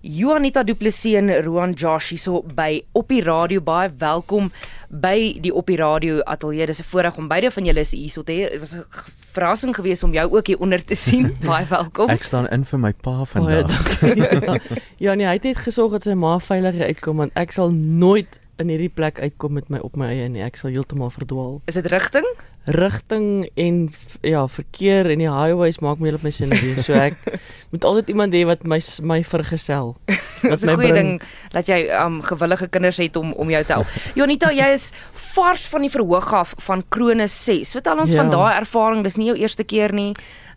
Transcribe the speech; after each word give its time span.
Juanita 0.00 0.62
Du 0.62 0.74
Plessis 0.74 1.16
en 1.18 1.30
Roan 1.42 1.72
Josh 1.74 2.12
hierso 2.12 2.44
by 2.54 2.84
op 2.94 3.08
die 3.10 3.18
radio 3.26 3.58
baie 3.58 3.88
welkom 3.98 4.52
by 4.88 5.34
die 5.42 5.50
op 5.50 5.66
die 5.66 5.78
radio 5.80 6.20
ateljee. 6.22 6.66
Dis 6.70 6.78
'n 6.78 6.86
voorreg 6.86 7.16
om 7.18 7.26
beide 7.28 7.50
van 7.50 7.64
julle 7.64 7.82
hierso 7.82 8.22
te 8.22 8.32
hê. 8.32 8.50
Dit 8.50 8.60
was 8.60 8.74
'n 8.76 8.84
verrassing 9.32 9.74
geweest 9.74 10.02
om 10.02 10.12
jou 10.12 10.30
ook 10.30 10.46
hier 10.46 10.60
onder 10.60 10.84
te 10.84 10.94
sien. 10.94 11.36
baie 11.50 11.66
welkom. 11.66 12.08
Ek 12.08 12.22
staan 12.22 12.46
in 12.48 12.64
vir 12.64 12.78
my 12.78 12.92
pa 12.92 13.24
vandag. 13.24 14.00
ja, 15.04 15.14
nee, 15.14 15.26
hy 15.26 15.32
het 15.32 15.42
net 15.42 15.56
gesorg 15.56 15.90
dat 15.90 16.02
sy 16.02 16.14
ma 16.14 16.38
veilig 16.38 16.78
uitkom 16.78 17.16
want 17.16 17.32
ek 17.34 17.50
sal 17.50 17.70
nooit 17.70 18.38
in 18.58 18.68
hierdie 18.68 18.94
plek 18.94 19.20
uitkom 19.20 19.52
met 19.52 19.68
my 19.68 19.78
op 19.78 19.96
my 19.96 20.06
eie 20.06 20.28
nie. 20.28 20.42
Ek 20.42 20.56
sal 20.56 20.70
heeltemal 20.70 21.10
verdwaal. 21.10 21.60
Is 21.66 21.74
dit 21.74 21.86
rigting? 21.86 22.26
Rigting 22.68 23.48
en 23.54 23.76
ja, 24.20 24.42
verkeer 24.48 25.08
en 25.08 25.22
die 25.22 25.30
highways 25.30 25.78
maak 25.80 26.00
my 26.02 26.12
op 26.12 26.24
my 26.26 26.32
sin 26.34 26.52
weer. 26.52 26.80
So 26.84 26.96
ek 26.98 27.16
moet 27.72 27.84
altyd 27.88 28.10
iemand 28.12 28.36
hê 28.36 28.44
wat 28.48 28.66
my 28.68 28.80
my 29.00 29.22
vergesel. 29.24 29.94
Wat 30.38 30.62
my 30.62 30.76
goeie 30.78 30.94
ding 30.94 31.08
dat 31.50 31.66
jy 31.66 31.80
um 31.98 32.20
gewillige 32.22 32.68
kinders 32.70 33.00
het 33.02 33.16
om 33.18 33.32
om 33.34 33.48
jou 33.50 33.62
te 33.66 33.74
help. 33.74 33.94
Jonita, 34.14 34.52
jy 34.54 34.68
is 34.76 34.92
vars 35.34 35.64
van 35.66 35.82
die 35.82 35.90
verhoog 35.90 36.28
af 36.34 36.52
van 36.62 36.84
Krone 36.94 37.26
6. 37.26 37.72
Vertel 37.74 38.04
ons 38.04 38.14
ja. 38.14 38.20
van 38.22 38.30
daai 38.30 38.60
ervaring. 38.60 39.02
Dis 39.02 39.18
nie 39.18 39.32
jou 39.32 39.34
eerste 39.38 39.66
keer 39.66 39.94
nie. 39.96 40.12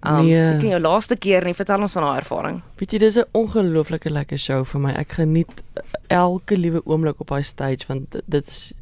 Um 0.05 0.27
nee. 0.27 0.37
seker 0.37 0.75
jou 0.75 0.81
laaste 0.83 1.17
keer 1.17 1.47
nie. 1.47 1.55
Vertel 1.57 1.81
ons 1.81 1.97
van 1.97 2.05
daai 2.05 2.21
ervaring. 2.21 2.61
Weet 2.77 2.93
jy, 2.93 3.01
dis 3.01 3.17
'n 3.17 3.25
ongelooflike 3.33 4.13
lekker 4.13 4.37
show 4.37 4.61
vir 4.65 4.85
my. 4.85 4.93
Ek 5.01 5.17
geniet 5.17 5.65
elke 6.09 6.57
liewe 6.57 6.85
oomblik 6.85 7.19
op 7.19 7.33
daai 7.33 7.43
stage 7.43 7.89
want 7.89 8.21
dit 8.27 8.47
is 8.47 8.73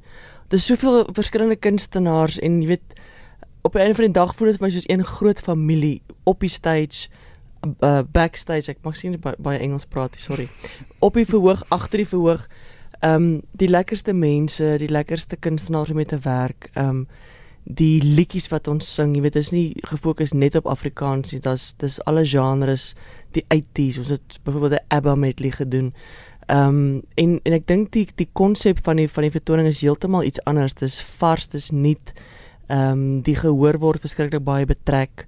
Daar's 0.49 0.65
soveel 0.65 1.05
verskillende 1.13 1.55
kunstenaars 1.61 2.39
en 2.41 2.55
jy 2.63 2.71
weet 2.71 2.95
op 3.69 3.75
'n 3.75 3.85
einde 3.85 3.95
van 3.95 4.05
die 4.05 4.13
dag 4.13 4.35
voel 4.35 4.47
dit 4.47 4.57
vir 4.57 4.65
my 4.65 4.71
soos 4.73 4.89
een 4.89 5.05
groot 5.05 5.39
familie 5.39 6.01
op 6.23 6.39
die 6.39 6.49
stage 6.49 7.09
uh, 7.79 8.01
backstage 8.11 8.71
ek 8.71 8.81
mag 8.81 8.97
sien 8.97 9.19
baie, 9.21 9.35
baie 9.37 9.59
Engels 9.59 9.85
praat 9.85 10.17
sorry 10.17 10.47
op 10.99 11.13
die 11.13 11.25
verhoog 11.25 11.61
agter 11.69 12.01
die 12.01 12.11
verhoog 12.13 12.47
ehm 12.99 13.15
um, 13.15 13.41
die 13.51 13.69
lekkerste 13.69 14.13
mense 14.13 14.77
die 14.81 14.89
lekkerste 14.89 15.35
kunstenaars 15.35 15.89
om 15.93 15.99
mee 16.01 16.09
te 16.09 16.19
werk 16.23 16.71
ehm 16.73 16.89
um, 16.89 17.03
die 17.63 18.01
liedjies 18.01 18.47
wat 18.49 18.67
ons 18.67 18.87
sing 18.95 19.13
jy 19.15 19.21
weet 19.21 19.35
is 19.35 19.51
nie 19.51 19.75
gefokus 19.91 20.33
net 20.33 20.55
op 20.55 20.65
Afrikaans 20.65 21.31
nie 21.31 21.41
dis 21.45 21.73
dis 21.77 21.99
alle 22.09 22.25
genres 22.25 22.95
die 23.37 23.45
80s 23.53 23.99
ons 24.01 24.09
het 24.09 24.39
byvoorbeeld 24.43 24.81
'n 24.81 24.85
ABBA 24.87 25.15
medley 25.15 25.51
gedoen 25.51 25.93
Ehm 26.49 26.67
um, 26.67 27.01
en 27.13 27.39
en 27.43 27.53
ek 27.53 27.67
dink 27.67 27.91
die 27.91 28.07
die 28.15 28.29
konsep 28.33 28.79
van 28.83 28.95
die 28.95 29.09
van 29.09 29.23
die 29.23 29.31
vertoning 29.31 29.67
is 29.67 29.81
heeltemal 29.81 30.23
iets 30.23 30.43
anders. 30.43 30.73
Dis 30.73 31.01
vars, 31.01 31.47
dis 31.47 31.69
nuut 31.69 32.13
ehm 32.15 32.38
um, 32.69 33.21
die 33.25 33.35
gehoor 33.35 33.79
word 33.81 34.03
verskriklik 34.03 34.43
baie 34.45 34.65
betrek 34.69 35.25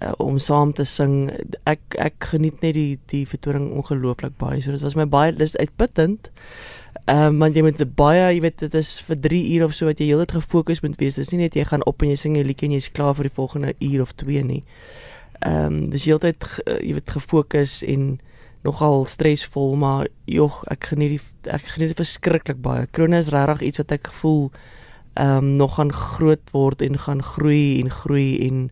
uh, 0.00 0.12
om 0.22 0.38
saam 0.38 0.72
te 0.72 0.84
sing. 0.84 1.30
Ek 1.68 1.96
ek 1.98 2.30
geniet 2.32 2.62
net 2.64 2.76
die 2.78 2.98
die 3.12 3.24
vertoning 3.28 3.72
ongelooflik 3.76 4.36
baie. 4.40 4.60
So 4.62 4.74
dit 4.74 4.84
was 4.84 4.96
my 4.98 5.06
baie 5.06 5.34
dis 5.34 5.56
uitputtend. 5.56 6.30
Ehm 7.06 7.34
um, 7.36 7.42
want 7.44 7.56
jy 7.56 7.62
moet 7.62 7.82
baie, 7.96 8.22
jy 8.34 8.40
weet 8.42 8.62
dit 8.64 8.74
is 8.74 8.96
vir 9.06 9.20
3 9.28 9.42
ure 9.56 9.68
of 9.68 9.74
so 9.76 9.86
wat 9.86 10.00
jy 10.00 10.10
heeltyd 10.10 10.38
gefokus 10.40 10.82
moet 10.82 10.96
wees. 11.00 11.18
Dis 11.18 11.30
nie 11.32 11.44
net 11.44 11.56
jy 11.56 11.66
gaan 11.68 11.84
op 11.86 12.02
en 12.02 12.10
jy 12.10 12.16
sing 12.16 12.36
'n 12.36 12.46
liedjie 12.46 12.68
en 12.68 12.78
jy's 12.78 12.92
klaar 12.92 13.14
vir 13.14 13.28
die 13.28 13.36
volgende 13.36 13.74
uur 13.80 14.02
of 14.02 14.14
2 14.14 14.42
nie. 14.42 14.64
Ehm 15.42 15.66
um, 15.66 15.90
dis 15.90 16.06
heeltyd 16.08 16.42
jy 16.66 16.94
weet 16.96 17.10
gefokus 17.10 17.82
en 17.82 18.18
nogal 18.66 19.04
stresvol, 19.06 19.76
maar 19.76 20.08
jog, 20.24 20.64
ek 20.72 20.90
geniet 20.90 21.14
die 21.14 21.52
ek 21.54 21.68
geniet 21.74 21.92
dit 21.94 22.00
verskriklik 22.00 22.58
baie. 22.62 22.86
Krone 22.90 23.20
is 23.22 23.30
regtig 23.30 23.68
iets 23.68 23.78
wat 23.78 23.92
ek 23.92 24.10
gevoel 24.10 24.50
ehm 25.16 25.36
um, 25.36 25.56
nog 25.56 25.74
gaan 25.74 25.92
groot 25.92 26.52
word 26.52 26.82
en 26.82 26.98
gaan 26.98 27.22
groei 27.22 27.80
en 27.80 27.90
groei 27.90 28.28
en 28.48 28.70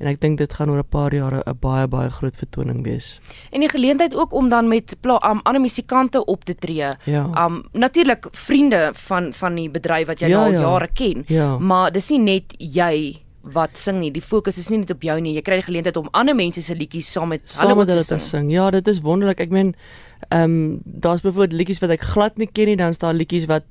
en 0.00 0.08
ek 0.08 0.20
dink 0.20 0.38
dit 0.40 0.52
gaan 0.56 0.70
oor 0.72 0.80
'n 0.80 0.88
paar 0.88 1.12
jare 1.14 1.42
'n 1.44 1.58
baie 1.60 1.86
baie 1.86 2.10
groot 2.10 2.36
vertoning 2.36 2.84
wees. 2.84 3.20
En 3.52 3.60
die 3.60 3.68
geleentheid 3.68 4.14
ook 4.14 4.32
om 4.32 4.48
dan 4.48 4.68
met 4.68 4.96
um, 5.02 5.40
ander 5.42 5.60
musikante 5.60 6.24
op 6.24 6.44
te 6.44 6.54
tree. 6.54 6.88
Ja. 7.04 7.44
Um 7.44 7.64
natuurlik 7.72 8.26
vriende 8.30 8.90
van 8.92 9.32
van 9.32 9.54
die 9.54 9.70
bedryf 9.70 10.06
wat 10.06 10.20
jy 10.20 10.28
ja, 10.28 10.44
al 10.44 10.52
ja. 10.52 10.60
jare 10.60 10.88
ken. 10.92 11.24
Ja. 11.26 11.58
Maar 11.58 11.92
dis 11.92 12.08
nie 12.08 12.18
net 12.18 12.54
jy 12.58 13.20
wat 13.40 13.78
sing 13.78 13.98
nie. 14.00 14.10
Die 14.10 14.22
fokus 14.22 14.58
is 14.58 14.68
nie 14.68 14.78
net 14.78 14.90
op 14.90 15.02
jou 15.02 15.20
nie. 15.20 15.34
Jy 15.34 15.42
kry 15.42 15.54
die 15.60 15.68
geleentheid 15.68 15.96
om 15.96 16.08
ander 16.12 16.36
mense 16.36 16.62
se 16.62 16.74
liedjies 16.74 17.12
saam 17.12 17.28
met 17.28 17.50
saam 17.50 17.76
met 17.76 17.88
hulle 17.88 18.04
te 18.04 18.18
sing. 18.18 18.50
Ja, 18.52 18.70
dit 18.70 18.88
is 18.88 19.00
wonderlik. 19.00 19.40
Ek 19.40 19.50
meen 19.50 19.74
ehm 20.28 20.42
um, 20.42 20.80
daar's 20.84 21.20
byvoorbeeld 21.20 21.52
liedjies 21.52 21.80
wat 21.80 21.90
ek 21.90 22.00
glad 22.00 22.38
nie 22.38 22.48
ken 22.52 22.66
nie, 22.66 22.76
dan 22.76 22.94
staan 22.94 23.16
liedjies 23.16 23.48
wat 23.48 23.64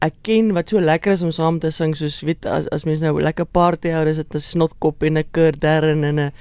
ek 0.00 0.14
ken 0.24 0.54
wat 0.56 0.72
so 0.72 0.80
lekker 0.80 1.12
is 1.12 1.22
om 1.22 1.32
saam 1.34 1.58
te 1.60 1.68
sing 1.74 1.92
soos 1.98 2.22
weet 2.24 2.46
as 2.48 2.68
as 2.72 2.86
mense 2.88 3.04
nou 3.04 3.20
lekker 3.20 3.44
party 3.44 3.92
hou 3.92 4.06
is 4.08 4.16
dit 4.16 4.34
'n 4.34 4.40
snotkop 4.40 5.02
en 5.02 5.18
'n 5.18 5.24
kurdern 5.32 6.04
en 6.04 6.18
'n 6.18 6.32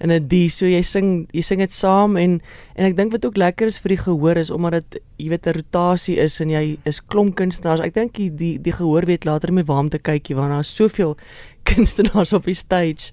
en 0.00 0.10
'n 0.10 0.28
die 0.28 0.48
so 0.48 0.66
jy 0.66 0.82
sing 0.82 1.28
jy 1.32 1.42
sing 1.42 1.60
dit 1.60 1.72
saam 1.72 2.16
en 2.16 2.40
en 2.76 2.84
ek 2.84 2.96
dink 2.96 3.12
wat 3.12 3.24
ook 3.24 3.36
lekker 3.36 3.66
is 3.66 3.78
vir 3.78 3.88
die 3.94 4.02
gehoor 4.02 4.36
is 4.36 4.50
omdat 4.50 4.72
dit 4.72 5.02
jy 5.18 5.28
weet 5.28 5.46
'n 5.46 5.54
rotasie 5.54 6.18
is 6.18 6.40
en 6.40 6.50
jy 6.50 6.78
is 6.84 7.00
klomp 7.00 7.36
kunstenaars 7.36 7.80
ek 7.80 7.94
dink 7.94 8.14
die 8.14 8.30
die, 8.30 8.58
die 8.58 8.72
gehoor 8.72 9.06
weet 9.06 9.24
later 9.24 9.52
met 9.52 9.66
waar 9.66 9.78
om 9.78 9.88
te 9.88 9.98
kykie 9.98 10.34
want 10.34 10.50
daar's 10.50 10.74
soveel 10.74 11.16
kunstenaars 11.70 12.32
op 12.32 12.44
die 12.44 12.54
stage. 12.54 13.12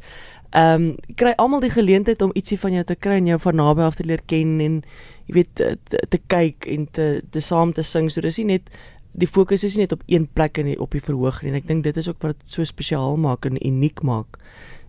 Ehm 0.52 0.82
um, 0.82 0.96
kry 1.16 1.32
almal 1.38 1.62
die 1.62 1.72
geleentheid 1.72 2.22
om 2.22 2.34
ietsie 2.36 2.60
van 2.60 2.74
jou 2.74 2.84
te 2.84 2.96
kry 2.96 3.22
en 3.22 3.28
jou 3.28 3.40
van 3.40 3.56
naby 3.56 3.82
af 3.82 3.96
te 3.96 4.04
leer 4.04 4.20
ken 4.26 4.60
en 4.60 4.82
jy 5.28 5.34
weet 5.34 5.52
te, 5.56 5.78
te 6.10 6.20
kyk 6.28 6.68
en 6.68 6.88
te 6.92 7.22
te 7.32 7.40
saam 7.40 7.72
te 7.72 7.84
sing. 7.84 8.10
So 8.12 8.22
dis 8.22 8.38
nie 8.38 8.58
net 8.58 8.68
die 9.12 9.28
fokus 9.28 9.66
is 9.68 9.76
nie 9.76 9.86
net 9.86 9.96
op 9.96 10.04
een 10.08 10.28
plek 10.28 10.58
in 10.62 10.72
die, 10.72 10.78
op 10.80 10.96
die 10.96 11.04
verhoog 11.04 11.42
nie 11.42 11.52
en 11.52 11.60
ek 11.60 11.68
dink 11.68 11.84
dit 11.84 11.98
is 11.98 12.08
ook 12.08 12.22
wat 12.24 12.40
dit 12.40 12.54
so 12.56 12.64
spesiaal 12.68 13.18
maak 13.20 13.46
en 13.46 13.60
uniek 13.60 14.04
maak. 14.08 14.40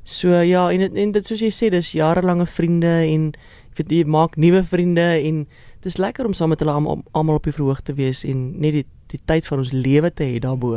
So 0.05 0.34
ja 0.43 0.69
en 0.71 0.97
en 0.97 1.12
dit 1.15 1.27
soos 1.27 1.43
jy 1.43 1.50
sê 1.55 1.71
dis 1.71 1.93
jarelange 1.97 2.47
vriende 2.47 2.93
en 3.06 3.32
ek 3.72 3.82
weet 3.82 3.93
jy 3.93 4.05
maak 4.06 4.37
nuwe 4.37 4.62
vriende 4.66 5.09
en 5.19 5.47
dis 5.82 5.99
lekker 5.99 6.27
om 6.27 6.34
saam 6.34 6.53
met 6.55 6.62
hulle 6.62 6.75
almal 6.75 7.38
op 7.38 7.47
die 7.49 7.55
verhoog 7.55 7.82
te 7.82 7.94
wees 7.99 8.22
en 8.28 8.53
net 8.62 8.78
die 8.78 8.87
die 9.12 9.21
tyd 9.28 9.47
van 9.47 9.62
ons 9.62 9.73
lewe 9.73 10.11
te 10.11 10.25
hê 10.25 10.41
daarbo. 10.43 10.75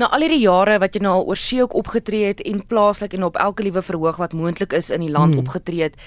Nou 0.00 0.10
al 0.12 0.26
hierdie 0.26 0.42
jare 0.42 0.76
wat 0.82 0.96
jy 0.96 1.02
nou 1.04 1.14
al 1.20 1.26
oor 1.30 1.40
see 1.40 1.62
ook 1.62 1.74
opgetree 1.80 2.28
het 2.32 2.42
en 2.44 2.62
plaaslik 2.68 3.16
en 3.16 3.24
op 3.24 3.38
elke 3.40 3.64
liewe 3.66 3.82
verhoog 3.82 4.20
wat 4.20 4.36
moontlik 4.36 4.76
is 4.76 4.90
in 4.92 5.04
die 5.04 5.12
land 5.12 5.34
hmm. 5.34 5.46
opgetree 5.46 5.88
het. 5.88 5.98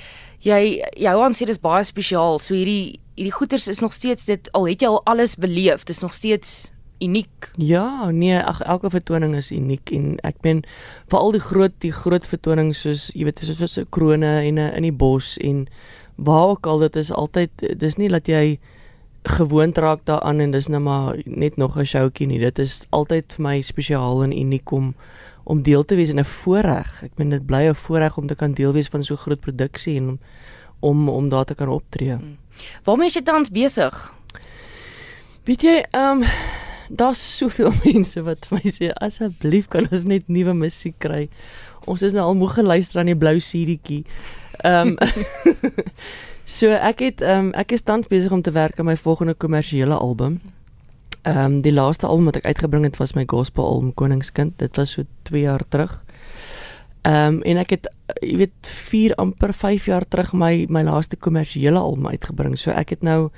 Jy 0.46 0.84
Johan 1.02 1.34
sê 1.34 1.50
dis 1.50 1.62
baie 1.62 1.84
spesiaal. 1.88 2.40
So 2.40 2.54
hierdie 2.54 3.00
hierdie 3.18 3.34
goeters 3.34 3.68
is 3.68 3.82
nog 3.82 3.96
steeds 3.98 4.28
dit 4.30 4.52
al 4.54 4.70
het 4.70 4.84
jy 4.84 4.92
al 4.92 5.02
alles 5.10 5.36
beleef. 5.42 5.88
Dis 5.90 6.04
nog 6.06 6.14
steeds 6.14 6.72
uniek. 7.02 7.52
Ja, 7.62 8.10
nee, 8.12 8.38
ag 8.38 8.62
elke 8.62 8.90
vertoning 8.90 9.36
is 9.38 9.52
uniek 9.54 9.92
en 9.94 10.18
ek 10.26 10.42
meen 10.46 10.64
veral 11.10 11.34
die 11.36 11.44
groot 11.44 11.76
die 11.86 11.94
groot 11.94 12.26
vertonings 12.30 12.82
soos 12.86 13.10
jy 13.14 13.28
weet 13.28 13.44
soos 13.46 13.62
so 13.74 13.82
'n 13.82 13.90
krone 13.90 14.32
en 14.46 14.60
'n 14.60 14.74
in 14.78 14.84
die 14.84 14.98
bos 15.04 15.38
en 15.38 15.68
waar 16.16 16.58
ook 16.58 16.66
al 16.66 16.80
dit 16.80 16.96
is 16.96 17.12
altyd 17.12 17.52
dis 17.78 17.98
nie 17.98 18.10
dat 18.10 18.28
jy 18.28 18.60
gewoond 19.28 19.78
raak 19.78 20.06
daaraan 20.06 20.40
en 20.40 20.52
dis 20.52 20.68
nou 20.68 20.82
maar 20.82 21.18
net 21.26 21.58
nog 21.58 21.78
'n 21.78 21.86
showtjie 21.86 22.28
nie. 22.28 22.40
Dit 22.40 22.60
is 22.60 22.86
altyd 22.90 23.34
vir 23.34 23.44
my 23.44 23.62
spesiaal 23.62 24.24
en 24.24 24.32
uniek 24.32 24.72
om 24.72 24.96
om 25.44 25.62
deel 25.62 25.86
te 25.86 25.96
wees 25.96 26.10
in 26.10 26.20
'n 26.20 26.26
voorreg. 26.26 27.04
Ek 27.04 27.12
meen 27.16 27.30
dit 27.30 27.46
bly 27.46 27.68
'n 27.68 27.76
voorreg 27.76 28.18
om 28.18 28.28
te 28.28 28.36
kan 28.36 28.54
deel 28.54 28.74
wees 28.74 28.88
van 28.88 29.04
so 29.04 29.16
groot 29.16 29.40
produksie 29.40 29.98
en 29.98 30.10
om 30.10 30.20
om, 30.80 31.10
om 31.10 31.30
daar 31.30 31.46
te 31.46 31.56
kan 31.56 31.70
optree. 31.70 32.12
Hmm. 32.12 32.38
Waarmee 32.84 33.08
is 33.08 33.14
jy 33.14 33.22
tans 33.22 33.52
besig? 33.52 34.14
Weet 35.44 35.62
jy, 35.62 35.84
ehm 35.92 36.22
um, 36.22 36.30
daar's 36.90 37.22
soveel 37.38 37.72
mense 37.88 38.22
wat 38.24 38.48
my 38.52 38.62
sê 38.72 38.92
asseblief 39.04 39.68
kan 39.68 39.88
ons 39.92 40.06
net 40.08 40.28
nuwe 40.28 40.54
musiek 40.54 40.96
kry. 41.04 41.28
Ons 41.86 42.04
is 42.04 42.16
nou 42.16 42.26
al 42.26 42.36
moeg 42.36 42.58
geluister 42.60 43.00
aan 43.00 43.12
die 43.12 43.20
blou 43.20 43.38
CD-tjie. 43.40 44.04
Ehm 44.64 44.96
um, 44.96 44.98
So 46.48 46.72
ek 46.72 47.02
het 47.04 47.22
um, 47.28 47.50
ek 47.60 47.74
is 47.76 47.84
tans 47.84 48.08
besig 48.08 48.32
om 48.32 48.40
te 48.42 48.54
werk 48.56 48.78
aan 48.80 48.88
my 48.88 48.96
volgende 48.96 49.34
kommersiële 49.36 49.96
album. 50.00 50.40
Ehm 51.28 51.40
um, 51.44 51.56
die 51.62 51.74
laaste 51.74 52.08
album 52.08 52.30
wat 52.32 52.40
ek 52.40 52.46
uitgebring 52.48 52.86
het 52.88 52.96
was 53.02 53.18
my 53.18 53.26
gospel 53.28 53.66
album 53.68 53.92
Koningskind. 53.94 54.56
Dit 54.64 54.80
was 54.80 54.94
so 54.96 55.04
2 55.28 55.42
jaar 55.42 55.66
terug. 55.68 55.98
Ehm 57.02 57.36
um, 57.36 57.42
en 57.44 57.60
ek 57.60 57.76
het 57.76 57.90
jy 58.24 58.38
weet 58.46 58.72
4 58.72 59.16
amper 59.20 59.52
5 59.54 59.90
jaar 59.92 60.08
terug 60.08 60.32
my 60.34 60.66
my 60.70 60.86
laaste 60.88 61.20
kommersiële 61.20 61.80
album 61.80 62.08
uitgebring. 62.08 62.56
So 62.56 62.72
ek 62.72 62.96
het 62.96 63.04
nou 63.04 63.30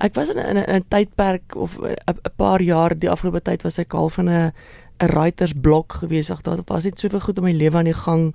ek 0.00 0.16
was 0.16 0.32
in 0.32 0.40
'n 0.40 0.64
'n 0.64 0.84
tydperk 0.88 1.56
of 1.56 1.76
'n 1.76 2.32
paar 2.36 2.62
jaar 2.62 2.98
die 2.98 3.10
afgelope 3.10 3.42
tyd 3.42 3.62
was 3.62 3.78
ek 3.78 3.94
al 3.94 4.08
van 4.08 4.28
'n 4.30 4.52
'n 5.00 5.12
writers 5.12 5.52
blok 5.52 5.92
gewees. 5.92 6.30
Ag 6.30 6.40
daar 6.40 6.64
was 6.64 6.84
net 6.84 6.98
soveel 6.98 7.20
goed 7.20 7.36
in 7.36 7.44
my 7.44 7.52
lewe 7.52 7.76
aan 7.76 7.84
die 7.84 8.02
gang 8.06 8.34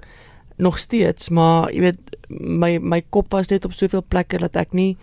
nog 0.62 0.80
steeds, 0.80 1.30
maar 1.30 1.72
jy 1.74 1.82
weet 1.82 2.18
my 2.30 2.78
my 2.78 3.02
kop 3.10 3.32
was 3.34 3.50
net 3.50 3.66
op 3.66 3.74
soveel 3.74 4.04
plekke 4.08 4.40
dat 4.42 4.56
ek 4.62 4.76
nie 4.78 4.94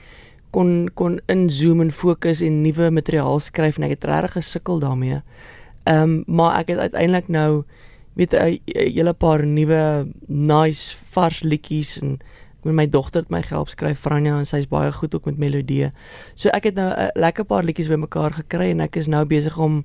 kon 0.54 0.88
kon 0.96 1.18
inzoom 1.28 1.82
en 1.84 1.92
fokus 1.92 2.40
en 2.44 2.62
nuwe 2.62 2.90
materiaal 2.94 3.40
skryf 3.42 3.76
en 3.78 3.88
ek 3.88 3.98
het 3.98 4.08
regtig 4.08 4.38
gesukkel 4.38 4.80
daarmee. 4.84 5.20
Ehm 5.84 6.02
um, 6.02 6.22
maar 6.26 6.60
ek 6.62 6.72
het 6.72 6.78
uiteindelik 6.88 7.28
nou 7.28 7.64
weet 8.14 8.34
'n 8.34 8.60
hele 8.66 9.12
paar 9.12 9.46
nuwe 9.46 10.06
nice 10.26 10.96
vars 11.10 11.42
liedjies 11.42 12.00
en 12.00 12.18
met 12.62 12.74
my 12.74 12.86
dogter 12.88 13.22
het 13.22 13.30
my 13.30 13.42
gehelp 13.42 13.68
skryf 13.68 13.98
Franja 13.98 14.38
en 14.38 14.46
sy's 14.46 14.68
baie 14.68 14.92
goed 14.92 15.14
ook 15.14 15.24
met 15.24 15.38
melodieë. 15.38 15.92
So 16.34 16.48
ek 16.48 16.64
het 16.64 16.74
nou 16.74 16.90
'n 16.90 17.10
lekker 17.14 17.44
paar 17.44 17.64
liedjies 17.64 17.88
bymekaar 17.88 18.32
gekry 18.32 18.70
en 18.70 18.80
ek 18.80 18.96
is 18.96 19.06
nou 19.06 19.24
besig 19.26 19.58
om 19.58 19.84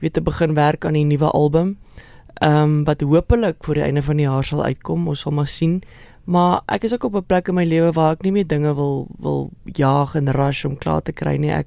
weet 0.00 0.12
te 0.12 0.20
begin 0.20 0.54
werk 0.54 0.84
aan 0.84 0.92
die 0.92 1.04
nuwe 1.04 1.30
album. 1.30 1.68
Ehm 1.68 2.13
um, 2.42 2.84
wat 2.84 3.00
hopelik 3.00 3.64
voor 3.64 3.74
die 3.74 3.82
einde 3.82 4.02
van 4.02 4.16
die 4.16 4.26
jaar 4.26 4.44
sal 4.44 4.64
uitkom. 4.64 5.08
Ons 5.08 5.20
sal 5.20 5.32
maar 5.32 5.48
sien. 5.48 5.82
Maar 6.24 6.62
ek 6.72 6.84
is 6.84 6.94
ook 6.94 7.04
op 7.04 7.14
'n 7.14 7.26
plek 7.26 7.48
in 7.48 7.54
my 7.54 7.64
lewe 7.64 7.92
waar 7.92 8.12
ek 8.12 8.22
nie 8.22 8.32
meer 8.32 8.46
dinge 8.46 8.74
wil 8.74 9.06
wil 9.18 9.50
jaag 9.64 10.14
en 10.14 10.32
rush 10.32 10.64
om 10.64 10.78
klaar 10.78 11.02
te 11.02 11.12
kry 11.12 11.36
nie. 11.36 11.50
Ek 11.50 11.66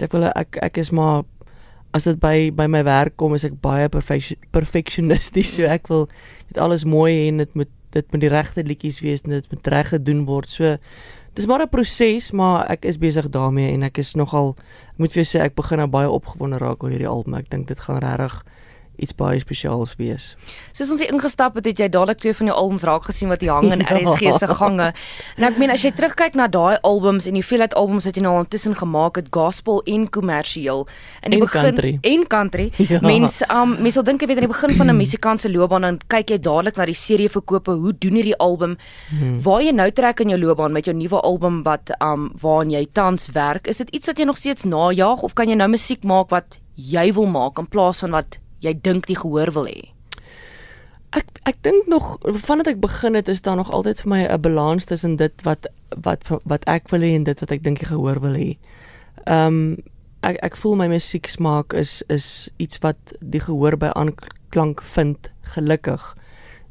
ek 0.00 0.12
wil 0.12 0.24
ek 0.24 0.56
ek 0.62 0.76
is 0.78 0.90
maar 0.90 1.24
as 1.92 2.04
dit 2.04 2.18
by 2.20 2.50
by 2.50 2.66
my 2.66 2.82
werk 2.82 3.16
kom 3.16 3.34
is 3.34 3.44
ek 3.44 3.60
baie 3.60 3.88
perfectionisties. 4.50 5.54
So 5.54 5.62
ek 5.62 5.88
wil 5.88 6.08
dit 6.48 6.58
alles 6.58 6.84
mooi 6.84 7.12
hê 7.12 7.28
en 7.28 7.36
dit 7.36 7.54
moet 7.54 7.68
dit 7.90 8.12
moet 8.12 8.20
die 8.20 8.30
regte 8.30 8.62
liedjies 8.62 9.00
wees 9.00 9.24
en 9.26 9.30
dit 9.30 9.50
moet 9.50 9.66
reg 9.66 9.88
gedoen 9.88 10.24
word. 10.24 10.48
So 10.48 10.76
dis 11.34 11.46
maar 11.46 11.62
'n 11.62 11.68
proses, 11.68 12.32
maar 12.32 12.70
ek 12.70 12.84
is 12.84 12.98
besig 12.98 13.28
daarmee 13.28 13.72
en 13.72 13.82
ek 13.82 13.98
is 13.98 14.14
nogal 14.14 14.56
ek 14.92 14.98
moet 14.98 15.12
vir 15.12 15.22
jou 15.24 15.38
sê 15.38 15.44
ek 15.44 15.54
begin 15.54 15.78
nou 15.78 15.86
baie 15.88 16.10
opgewonde 16.10 16.58
raak 16.58 16.82
oor 16.82 16.90
hierdie 16.90 17.08
album. 17.08 17.34
Ek 17.34 17.50
dink 17.50 17.68
dit 17.68 17.80
gaan 17.80 17.98
regtig 17.98 18.44
iets 19.00 19.14
baie 19.16 19.40
spesiaals 19.40 19.96
wees. 19.96 20.34
Soos 20.72 20.90
ons 20.90 21.00
hier 21.00 21.12
ingestap 21.12 21.54
het, 21.58 21.66
het 21.66 21.78
jy 21.78 21.88
dadelik 21.88 22.20
twee 22.22 22.34
van 22.36 22.50
jou 22.50 22.56
albums 22.56 22.84
raak 22.88 23.04
gesien 23.08 23.28
wat 23.32 23.42
hang 23.42 23.72
in. 23.72 23.84
RSG 24.00 24.32
se 24.38 24.48
gange. 24.60 24.90
En 25.36 25.46
ek 25.48 25.58
meen 25.60 25.72
as 25.74 25.84
jy 25.84 25.92
terugkyk 25.96 26.36
na 26.38 26.46
daai 26.48 26.78
albums 26.86 27.26
en 27.26 27.38
voel 27.42 27.64
dat 27.64 27.74
albums 27.74 28.06
wat 28.08 28.16
jy 28.16 28.24
nou 28.24 28.36
intussen 28.40 28.76
gemaak 28.78 29.16
het, 29.20 29.30
gospel 29.34 29.82
en 29.90 30.06
kommersieel 30.10 30.86
in 31.24 31.34
die 31.34 31.40
en 31.40 31.44
begin 31.46 31.68
country. 31.68 31.92
en 32.02 32.26
country. 32.26 32.68
Ja. 32.90 32.98
Mense 33.04 33.46
um 33.54 33.76
mense 33.78 34.00
sal 34.00 34.04
dink 34.06 34.22
jy 34.22 34.26
weet 34.26 34.40
aan 34.40 34.46
die 34.48 34.50
begin 34.50 34.72
van 34.74 34.90
'n 34.90 34.96
musikant 34.96 35.40
se 35.40 35.50
loopbaan 35.50 35.84
dan 35.86 35.98
kyk 36.10 36.30
jy 36.30 36.38
dadelik 36.42 36.76
na 36.76 36.86
die 36.88 36.96
serie 36.96 37.28
verkope, 37.30 37.70
hoe 37.70 37.92
doen 37.92 38.16
hierdie 38.18 38.36
album? 38.38 38.76
Hmm. 39.10 39.38
Waar 39.44 39.62
jy 39.62 39.72
nou 39.72 39.90
trek 39.90 40.20
in 40.20 40.32
jou 40.34 40.40
loopbaan 40.40 40.72
met 40.72 40.84
jou 40.84 40.96
nuwe 40.96 41.20
album 41.20 41.62
wat 41.62 41.92
um 42.02 42.32
waaraan 42.40 42.70
jy 42.70 42.86
tans 42.92 43.28
werk, 43.32 43.68
is 43.68 43.78
dit 43.78 43.90
iets 43.90 44.06
wat 44.06 44.18
jy 44.18 44.24
nog 44.24 44.36
steeds 44.36 44.64
najag 44.64 45.22
of 45.22 45.34
kan 45.34 45.48
jy 45.48 45.54
nou 45.54 45.68
musiek 45.68 46.02
maak 46.02 46.30
wat 46.30 46.58
jy 46.74 47.12
wil 47.12 47.26
maak 47.26 47.58
in 47.58 47.68
plaas 47.68 47.98
van 47.98 48.10
wat 48.10 48.38
jy 48.60 48.74
dink 48.82 49.06
die 49.06 49.18
gehoor 49.18 49.52
wil 49.56 49.66
hê? 49.66 49.90
Ek 51.16 51.26
ek 51.48 51.62
dink 51.66 51.88
nog 51.90 52.18
vandat 52.22 52.74
ek 52.74 52.80
begin 52.80 53.18
het 53.18 53.28
is 53.28 53.42
daar 53.42 53.56
nog 53.58 53.70
altyd 53.74 54.00
vir 54.00 54.10
my 54.10 54.22
'n 54.28 54.40
balans 54.40 54.84
tussen 54.84 55.16
dit 55.16 55.42
wat 55.42 55.66
wat 55.96 56.28
wat 56.44 56.64
ek 56.66 56.90
wil 56.90 57.00
hê 57.00 57.14
en 57.14 57.24
dit 57.24 57.40
wat 57.40 57.50
ek 57.50 57.62
dink 57.62 57.78
die 57.78 57.90
gehoor 57.90 58.20
wil 58.20 58.34
hê. 58.34 58.56
Ehm 59.26 59.46
um, 59.46 59.76
ek 60.22 60.36
ek 60.44 60.56
voel 60.56 60.76
my 60.76 60.88
musiek 60.88 61.26
smaak 61.26 61.72
is 61.72 62.02
is 62.08 62.48
iets 62.56 62.78
wat 62.84 63.16
die 63.20 63.40
gehoor 63.40 63.76
by 63.76 63.90
aanklank 63.96 64.82
vind 64.82 65.30
gelukkig. 65.54 66.14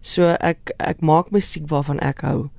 So 0.02 0.36
ek 0.40 0.72
ek 0.80 1.02
maak 1.02 1.32
musiek 1.32 1.68
waarvan 1.68 2.00
ek 2.00 2.22
hou. 2.22 2.50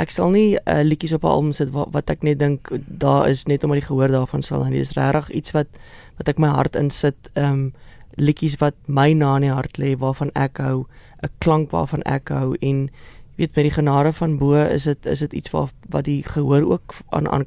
Ek 0.00 0.10
sal 0.10 0.30
nie 0.30 0.56
uh, 0.56 0.82
liedjies 0.82 1.12
op 1.12 1.24
'n 1.24 1.34
album 1.34 1.52
sit 1.52 1.70
wat, 1.70 1.88
wat 1.92 2.10
ek 2.10 2.22
net 2.22 2.38
dink 2.38 2.70
daar 2.86 3.28
is 3.28 3.44
net 3.46 3.64
omdat 3.64 3.82
die 3.82 3.88
gehoor 3.88 4.08
daarvan 4.08 4.42
sal 4.42 4.64
en 4.64 4.72
dit 4.72 4.80
is 4.80 4.96
regtig 4.96 5.30
iets 5.30 5.52
wat 5.52 5.68
wat 6.16 6.28
ek 6.28 6.38
my 6.38 6.48
hart 6.48 6.76
insit. 6.76 7.30
Ehm 7.34 7.52
um, 7.52 7.72
liedjies 8.16 8.56
wat 8.60 8.74
my 8.86 9.12
na 9.12 9.36
in 9.36 9.42
die 9.42 9.54
hart 9.54 9.78
lê 9.78 9.96
waarvan 9.98 10.30
ek 10.34 10.58
hou, 10.58 10.86
'n 11.22 11.30
klank 11.38 11.70
waarvan 11.70 12.02
ek 12.02 12.28
hou 12.28 12.56
en 12.60 12.90
weet 13.36 13.54
met 13.56 13.64
die 13.64 13.76
genade 13.76 14.12
van 14.12 14.38
bo 14.38 14.54
is 14.54 14.84
dit 14.84 15.06
is 15.06 15.18
dit 15.18 15.32
iets 15.32 15.50
wat 15.50 15.74
wat 15.88 16.04
die 16.04 16.22
gehoor 16.22 16.62
ook 16.62 16.94
aan 17.08 17.28
aan 17.28 17.46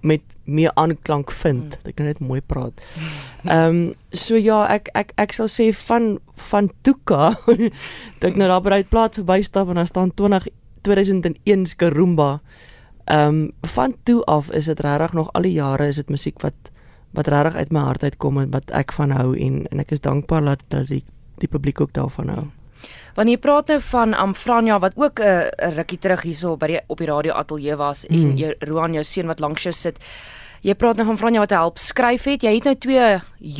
met 0.00 0.20
meer 0.44 0.70
aanklank 0.74 1.30
vind. 1.30 1.76
Hmm. 1.76 1.90
Ek 1.90 1.94
kan 1.98 2.06
net 2.08 2.20
mooi 2.24 2.40
praat. 2.40 2.80
Ehm 3.44 3.66
um, 3.68 3.94
so 4.10 4.36
ja, 4.40 4.64
ek 4.72 4.88
ek 4.96 5.12
ek 5.20 5.36
sal 5.36 5.50
sê 5.52 5.70
van 5.86 6.18
van 6.50 6.70
Tuka 6.82 7.36
dat 8.20 8.30
ek 8.32 8.40
nou 8.40 8.48
daar 8.48 8.64
by 8.64 8.80
die 8.80 8.88
plaas 8.88 9.20
verbystap 9.20 9.68
en 9.68 9.80
daar 9.80 9.90
staan 9.90 10.14
20 10.16 10.48
2001 10.82 11.66
se 11.66 11.76
Karumba. 11.76 12.40
Ehm 13.04 13.28
um, 13.28 13.70
van 13.76 13.94
toe 14.04 14.24
af 14.24 14.50
is 14.50 14.72
dit 14.72 14.80
regtig 14.80 15.12
nog 15.12 15.32
al 15.32 15.42
die 15.42 15.56
jare 15.58 15.88
is 15.92 16.00
dit 16.00 16.08
musiek 16.10 16.40
wat 16.40 16.72
wat 17.16 17.28
regtig 17.28 17.54
uit 17.54 17.72
my 17.72 17.80
hart 17.80 18.02
uitkom 18.02 18.38
en 18.38 18.50
wat 18.50 18.70
ek 18.70 18.92
van 18.92 19.10
hou 19.10 19.34
en 19.38 19.66
en 19.70 19.80
ek 19.80 19.92
is 19.96 20.00
dankbaar 20.00 20.44
dat 20.44 20.64
dat 20.68 20.88
die 20.88 21.04
die 21.40 21.48
publiek 21.48 21.80
ook 21.80 21.92
daarvan 21.92 22.28
hou. 22.28 22.44
Wanneer 23.14 23.36
jy 23.36 23.42
praat 23.42 23.68
nou 23.68 23.80
van 23.80 24.14
Amfranja 24.14 24.78
wat 24.78 24.92
ook 24.96 25.20
'n 25.20 25.22
uh, 25.22 25.74
rukkie 25.76 25.98
terug 25.98 26.22
hierso 26.22 26.56
by 26.56 26.66
die 26.66 26.80
op 26.86 26.98
die 26.98 27.06
radio 27.06 27.32
ateljee 27.32 27.76
was 27.76 28.06
mm. 28.08 28.16
en 28.16 28.36
jy 28.38 28.54
Roan 28.58 28.92
jou 28.92 29.04
seun 29.04 29.26
wat 29.26 29.40
langs 29.40 29.62
jou 29.62 29.72
sit. 29.72 29.98
Jy 30.60 30.74
praat 30.76 30.98
nou 31.00 31.06
van 31.08 31.16
Franja 31.16 31.40
wat 31.40 31.54
help 31.56 31.78
skryf 31.80 32.26
het. 32.28 32.42
Jy 32.44 32.52
het 32.58 32.66
nou 32.68 32.74
twee 32.76 33.04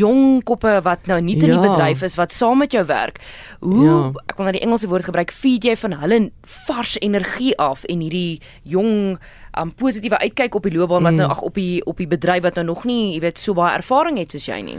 jong 0.00 0.42
koppe 0.44 0.74
wat 0.84 1.06
nou 1.08 1.16
nie 1.24 1.38
in 1.38 1.48
ja. 1.48 1.56
die 1.56 1.68
bedryf 1.70 2.02
is 2.04 2.16
wat 2.20 2.34
saam 2.36 2.60
met 2.60 2.74
jou 2.76 2.82
werk. 2.84 3.22
Hoe 3.64 3.86
ja. 3.86 4.00
ek 4.28 4.36
wil 4.36 4.50
nou 4.50 4.56
die 4.58 4.64
Engelse 4.66 4.90
woord 4.90 5.08
gebruik, 5.08 5.32
feed 5.32 5.64
jy 5.64 5.76
van 5.80 5.96
hulle 6.02 6.18
vars 6.66 6.98
energie 7.00 7.54
af 7.56 7.86
en 7.88 8.04
hierdie 8.04 8.40
jong 8.68 9.16
um 9.58 9.72
positiewe 9.74 10.20
uitkyk 10.20 10.54
op 10.54 10.66
die 10.68 10.74
loopbaan 10.76 11.08
wat 11.08 11.16
nou 11.16 11.26
mm. 11.26 11.32
ag 11.34 11.40
op 11.42 11.56
die 11.56 11.80
op 11.88 11.98
die 11.98 12.08
bedryf 12.10 12.44
wat 12.44 12.60
nou 12.60 12.66
nog 12.68 12.84
nie, 12.86 13.14
jy 13.14 13.22
weet, 13.24 13.40
so 13.40 13.56
baie 13.56 13.72
ervaring 13.80 14.20
het 14.20 14.36
soos 14.36 14.46
jy 14.46 14.60
nie. 14.62 14.76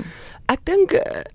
Ek 0.52 0.62
dink 0.70 0.94
eh, 0.96 1.26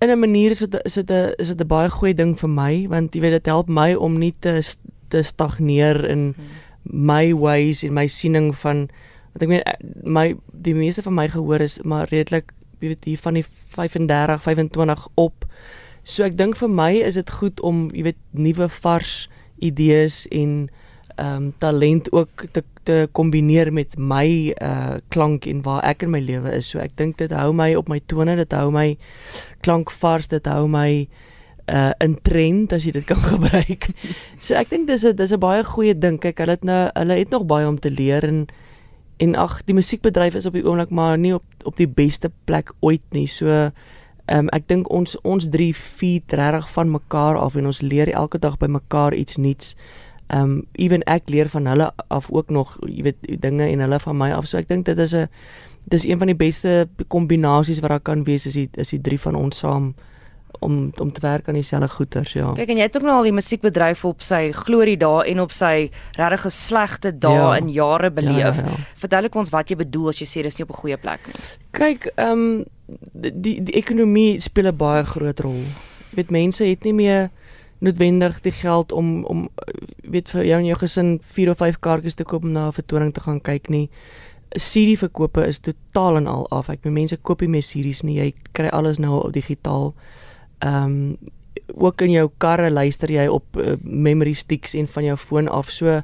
in 0.00 0.14
'n 0.14 0.20
manier 0.20 0.54
is 0.54 0.62
dit 0.62 0.78
is 0.84 0.94
dit 0.94 1.10
'n 1.10 1.34
is 1.38 1.48
dit 1.48 1.60
'n 1.60 1.66
baie 1.66 1.90
goeie 1.90 2.14
ding 2.14 2.38
vir 2.38 2.48
my 2.48 2.86
want 2.88 3.14
jy 3.14 3.20
weet 3.20 3.42
dit 3.42 3.46
help 3.46 3.68
my 3.68 3.94
om 3.94 4.18
nie 4.18 4.32
te 4.40 4.62
te 5.08 5.22
stagneer 5.22 6.04
in 6.04 6.34
hmm. 6.36 6.46
my 6.84 7.34
ways 7.34 7.82
en 7.82 7.92
my 7.92 8.06
siening 8.06 8.54
van 8.54 8.88
wat 9.36 9.44
ek 9.44 9.52
meen 9.52 9.64
eh, 9.68 9.76
my 10.08 10.30
die 10.64 10.74
meeste 10.74 11.04
van 11.04 11.14
my 11.14 11.28
gehoor 11.28 11.60
is 11.60 11.76
maar 11.84 12.08
redelik 12.08 12.54
jy 12.80 12.92
weet 12.92 13.04
hier 13.08 13.20
van 13.20 13.36
die 13.38 13.44
35 13.44 14.42
25 14.42 15.04
op. 15.20 15.44
So 16.04 16.24
ek 16.24 16.36
dink 16.38 16.56
vir 16.56 16.72
my 16.72 16.92
is 17.04 17.16
dit 17.20 17.30
goed 17.38 17.60
om 17.60 17.86
jy 17.92 18.08
weet 18.10 18.20
nuwe 18.32 18.68
vars 18.82 19.26
idees 19.60 20.24
en 20.32 20.66
ehm 21.16 21.36
um, 21.36 21.52
talent 21.58 22.10
ook 22.12 22.44
te 22.52 22.62
te 22.86 23.08
kombineer 23.12 23.72
met 23.72 23.96
my 23.98 24.52
uh 24.62 24.98
klank 25.08 25.46
en 25.50 25.62
waar 25.64 25.82
ek 25.82 26.04
in 26.04 26.12
my 26.12 26.20
lewe 26.20 26.52
is. 26.58 26.68
So 26.70 26.78
ek 26.78 26.92
dink 26.96 27.16
dit 27.18 27.32
hou 27.32 27.52
my 27.56 27.72
op 27.74 27.88
my 27.88 28.00
tone, 28.06 28.36
dit 28.36 28.52
hou 28.52 28.68
my 28.70 28.98
klank 29.64 29.90
vars, 29.90 30.28
dit 30.28 30.46
hou 30.46 30.68
my 30.68 31.08
uh 31.72 31.92
in 32.04 32.18
trend 32.22 32.76
as 32.76 32.84
jy 32.84 32.92
dit 32.98 33.08
kan 33.08 33.20
gebruik. 33.32 33.88
so 34.38 34.54
ek 34.54 34.70
dink 34.70 34.86
dis 34.86 35.04
'n 35.04 35.16
dis 35.16 35.32
'n 35.32 35.40
baie 35.40 35.64
goeie 35.64 35.96
ding. 35.98 36.20
Kyk, 36.20 36.38
hulle 36.38 36.54
het 36.60 36.64
nou 36.64 36.90
hulle 36.94 37.18
het 37.18 37.30
nog 37.30 37.46
baie 37.46 37.66
om 37.66 37.80
te 37.80 37.90
leer 37.90 38.22
en 38.24 38.46
en 39.16 39.34
ag, 39.34 39.60
die 39.64 39.74
musiekbedryf 39.74 40.34
is 40.34 40.46
op 40.46 40.56
die 40.56 40.64
oomblik 40.66 40.90
maar 40.90 41.18
nie 41.18 41.34
op 41.34 41.44
op 41.64 41.76
die 41.76 41.88
beste 41.88 42.30
plek 42.44 42.72
ooit 42.80 43.02
nie. 43.10 43.26
So 43.26 43.48
ehm 43.50 43.70
um, 44.38 44.48
ek 44.54 44.66
dink 44.68 44.90
ons 44.90 45.14
ons 45.22 45.48
drie 45.50 45.74
feed 45.74 46.32
regtig 46.32 46.70
van 46.74 46.90
mekaar 46.90 47.38
af 47.38 47.54
en 47.54 47.66
ons 47.66 47.80
leer 47.82 48.10
elke 48.12 48.38
dag 48.38 48.56
by 48.58 48.66
mekaar 48.66 49.14
iets 49.14 49.36
nuuts 49.36 49.76
ehm 50.26 50.42
um, 50.42 50.66
ewen 50.72 51.02
ek 51.06 51.30
leer 51.30 51.48
van 51.48 51.66
hulle 51.66 51.92
af 52.08 52.30
ook 52.30 52.50
nog 52.50 52.76
jy 52.86 53.02
weet 53.02 53.40
dinge 53.40 53.68
en 53.68 53.80
hulle 53.80 54.00
van 54.00 54.16
my 54.16 54.32
af. 54.32 54.46
So 54.46 54.58
ek 54.58 54.68
dink 54.68 54.84
dit 54.84 54.98
is 54.98 55.14
'n 55.14 55.28
dis 55.84 56.04
een 56.04 56.18
van 56.18 56.26
die 56.26 56.36
beste 56.36 56.88
kombinasies 57.08 57.80
wat 57.80 57.90
daar 57.90 58.00
kan 58.00 58.24
wees 58.24 58.46
is 58.46 58.52
die 58.52 58.68
is 58.74 58.90
die 58.90 59.00
drie 59.00 59.20
van 59.20 59.34
ons 59.34 59.58
saam 59.58 59.94
om 60.58 60.92
om 60.96 61.12
te 61.12 61.20
werk 61.20 61.48
aan 61.48 61.54
dieselfde 61.54 61.88
goeters 61.88 62.32
ja. 62.32 62.52
Kyk 62.56 62.68
en 62.72 62.80
jy 62.80 62.86
het 62.86 62.96
ook 62.96 63.06
nou 63.06 63.16
al 63.16 63.28
die 63.28 63.34
musiekbedryf 63.34 64.04
op 64.08 64.22
sy 64.24 64.50
glorie 64.56 64.96
dae 65.00 65.24
en 65.30 65.40
op 65.44 65.52
sy 65.54 65.88
regtig 66.18 66.46
slegte 66.52 67.12
dae 67.12 67.34
ja. 67.34 67.56
in 67.60 67.70
jare 67.72 68.10
beleef. 68.10 68.60
Ja, 68.60 68.70
ja, 68.70 68.76
ja. 68.76 68.86
Vertel 69.02 69.30
ek 69.30 69.38
ons 69.42 69.52
wat 69.54 69.70
jy 69.70 69.78
bedoel 69.80 70.12
as 70.12 70.22
jy 70.22 70.28
sê 70.30 70.44
dis 70.46 70.58
nie 70.58 70.66
op 70.66 70.74
'n 70.74 70.80
goeie 70.82 70.96
plek 71.00 71.26
nie. 71.26 71.42
Kyk, 71.72 72.10
ehm 72.16 72.32
um, 72.32 72.64
die 73.12 73.60
die 73.62 73.74
ekonomie 73.74 74.40
speel 74.40 74.68
'n 74.68 74.76
baie 74.76 75.04
groot 75.04 75.40
rol. 75.40 75.62
Jy 76.10 76.22
weet 76.22 76.30
mense 76.30 76.64
het 76.64 76.84
nie 76.84 76.94
meer 76.94 77.30
noodwendig 77.78 78.40
die 78.40 78.52
geld 78.52 78.92
om 78.92 79.24
om 79.24 79.48
weet 80.02 80.28
vir 80.28 80.44
jou 80.44 80.58
en 80.60 80.66
jou 80.66 80.78
gesin 80.78 81.18
4 81.22 81.50
of 81.50 81.58
5 81.58 81.80
kaartjies 81.80 82.14
te 82.14 82.24
koop 82.24 82.44
om 82.44 82.52
na 82.52 82.68
'n 82.68 82.72
vertoning 82.72 83.12
te 83.12 83.20
gaan 83.20 83.40
kyk 83.40 83.68
nie. 83.68 83.90
CD 84.56 84.96
verkope 84.96 85.46
is 85.46 85.58
totaal 85.58 86.16
en 86.16 86.26
al 86.26 86.48
af. 86.50 86.68
Ek 86.68 86.80
bedoel 86.80 86.92
mense 86.92 87.16
koop 87.16 87.40
nie 87.40 87.48
meer 87.48 87.62
CD's 87.62 88.02
nie. 88.02 88.16
Jy 88.16 88.34
kry 88.52 88.68
alles 88.68 88.98
nou 88.98 89.24
op 89.24 89.32
digitaal. 89.32 89.92
Ehm 89.92 90.24
um, 90.64 91.16
ook 91.74 92.00
in 92.00 92.10
jou 92.10 92.30
karre 92.38 92.70
luister 92.70 93.10
jy 93.10 93.26
op 93.28 93.56
uh, 93.56 93.74
memory 93.82 94.32
sticks 94.32 94.74
en 94.74 94.88
van 94.88 95.04
jou 95.04 95.16
foon 95.16 95.48
af. 95.48 95.70
So 95.70 95.90
jy 95.90 96.02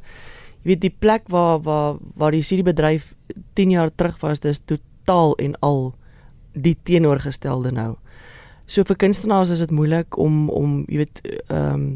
weet 0.68 0.84
die 0.84 0.94
plek 0.94 1.28
waar 1.32 1.62
waar 1.62 1.98
waar 2.18 2.34
die 2.34 2.42
CD 2.42 2.64
bedryf 2.66 3.14
10 3.54 3.70
jaar 3.70 3.90
terug 3.94 4.18
was, 4.20 4.40
dis 4.40 4.62
totaal 4.64 5.34
en 5.38 5.56
al 5.60 5.94
die 6.52 6.76
teenoorgestelde 6.84 7.72
nou. 7.72 7.96
So 8.66 8.84
vir 8.84 8.96
kunstenaars 8.96 9.50
is 9.50 9.62
dit 9.64 9.70
moeilik 9.70 10.18
om 10.18 10.48
om 10.50 10.82
jy 10.88 11.04
weet 11.04 11.22
ehm 11.48 11.74
um, 11.74 11.92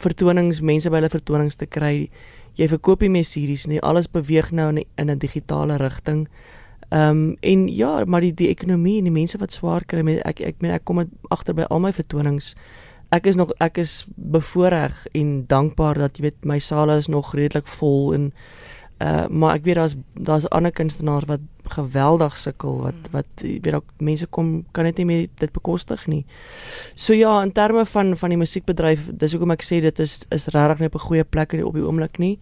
vertonings 0.00 0.62
mense 0.64 0.88
by 0.88 0.96
hulle 0.96 1.12
vertonings 1.12 1.58
te 1.60 1.66
kry. 1.68 2.08
Jy 2.56 2.68
verkoop 2.70 3.02
nie 3.04 3.10
meer 3.18 3.24
series 3.28 3.66
nie. 3.68 3.82
Alles 3.84 4.08
beweeg 4.08 4.48
nou 4.50 4.70
in 4.72 5.10
'n 5.10 5.18
digitale 5.18 5.76
rigting. 5.76 6.24
Ehm 6.26 6.59
um, 6.90 7.36
en 7.40 7.68
ja, 7.68 8.04
maar 8.04 8.20
die 8.20 8.34
die 8.34 8.48
ekonomie 8.48 8.98
en 8.98 9.08
die 9.08 9.14
mense 9.14 9.38
wat 9.38 9.52
swaar 9.52 9.84
kry 9.86 10.02
ek 10.24 10.40
ek 10.40 10.60
meen 10.60 10.74
ek 10.74 10.84
kom 10.84 11.04
agter 11.30 11.54
by 11.54 11.66
al 11.70 11.80
my 11.80 11.92
vertonings. 11.92 12.54
Ek 13.10 13.26
is 13.26 13.36
nog 13.36 13.52
ek 13.58 13.78
is 13.78 14.04
bevoorreg 14.14 15.06
en 15.18 15.46
dankbaar 15.46 15.98
dat 15.98 16.18
jy 16.18 16.28
weet 16.28 16.44
my 16.44 16.58
sale 16.58 16.98
is 16.98 17.08
nog 17.08 17.34
redelik 17.34 17.66
vol 17.66 18.14
en 18.14 18.32
uh 19.00 19.26
maar 19.28 19.54
ek 19.56 19.64
weet 19.64 19.78
daar's 19.80 19.94
daar's 20.14 20.48
ander 20.52 20.72
kunstenaars 20.72 21.24
wat 21.26 21.40
geweldig 21.72 22.36
sukkel 22.36 22.82
wat 22.82 22.94
hmm. 22.94 23.12
wat 23.12 23.26
weet 23.42 23.74
ook 23.74 23.88
mense 23.98 24.26
kom 24.26 24.64
kan 24.72 24.84
net 24.84 24.98
nie 24.98 25.06
meer 25.06 25.28
dit 25.38 25.52
bekostig 25.52 26.06
nie. 26.06 26.24
So 26.94 27.14
ja, 27.14 27.40
in 27.42 27.52
terme 27.52 27.86
van 27.86 28.16
van 28.16 28.28
die 28.28 28.38
musiekbedryf, 28.38 29.08
dis 29.12 29.32
hoekom 29.32 29.56
ek 29.56 29.64
sê 29.64 29.80
dit 29.80 29.98
is 29.98 30.20
is 30.28 30.46
regtig 30.52 30.78
nie 30.78 30.92
op 30.92 30.94
'n 31.00 31.06
goeie 31.08 31.24
plek 31.24 31.52
op 31.64 31.74
die 31.74 31.86
oomblik 31.86 32.18
nie. 32.18 32.38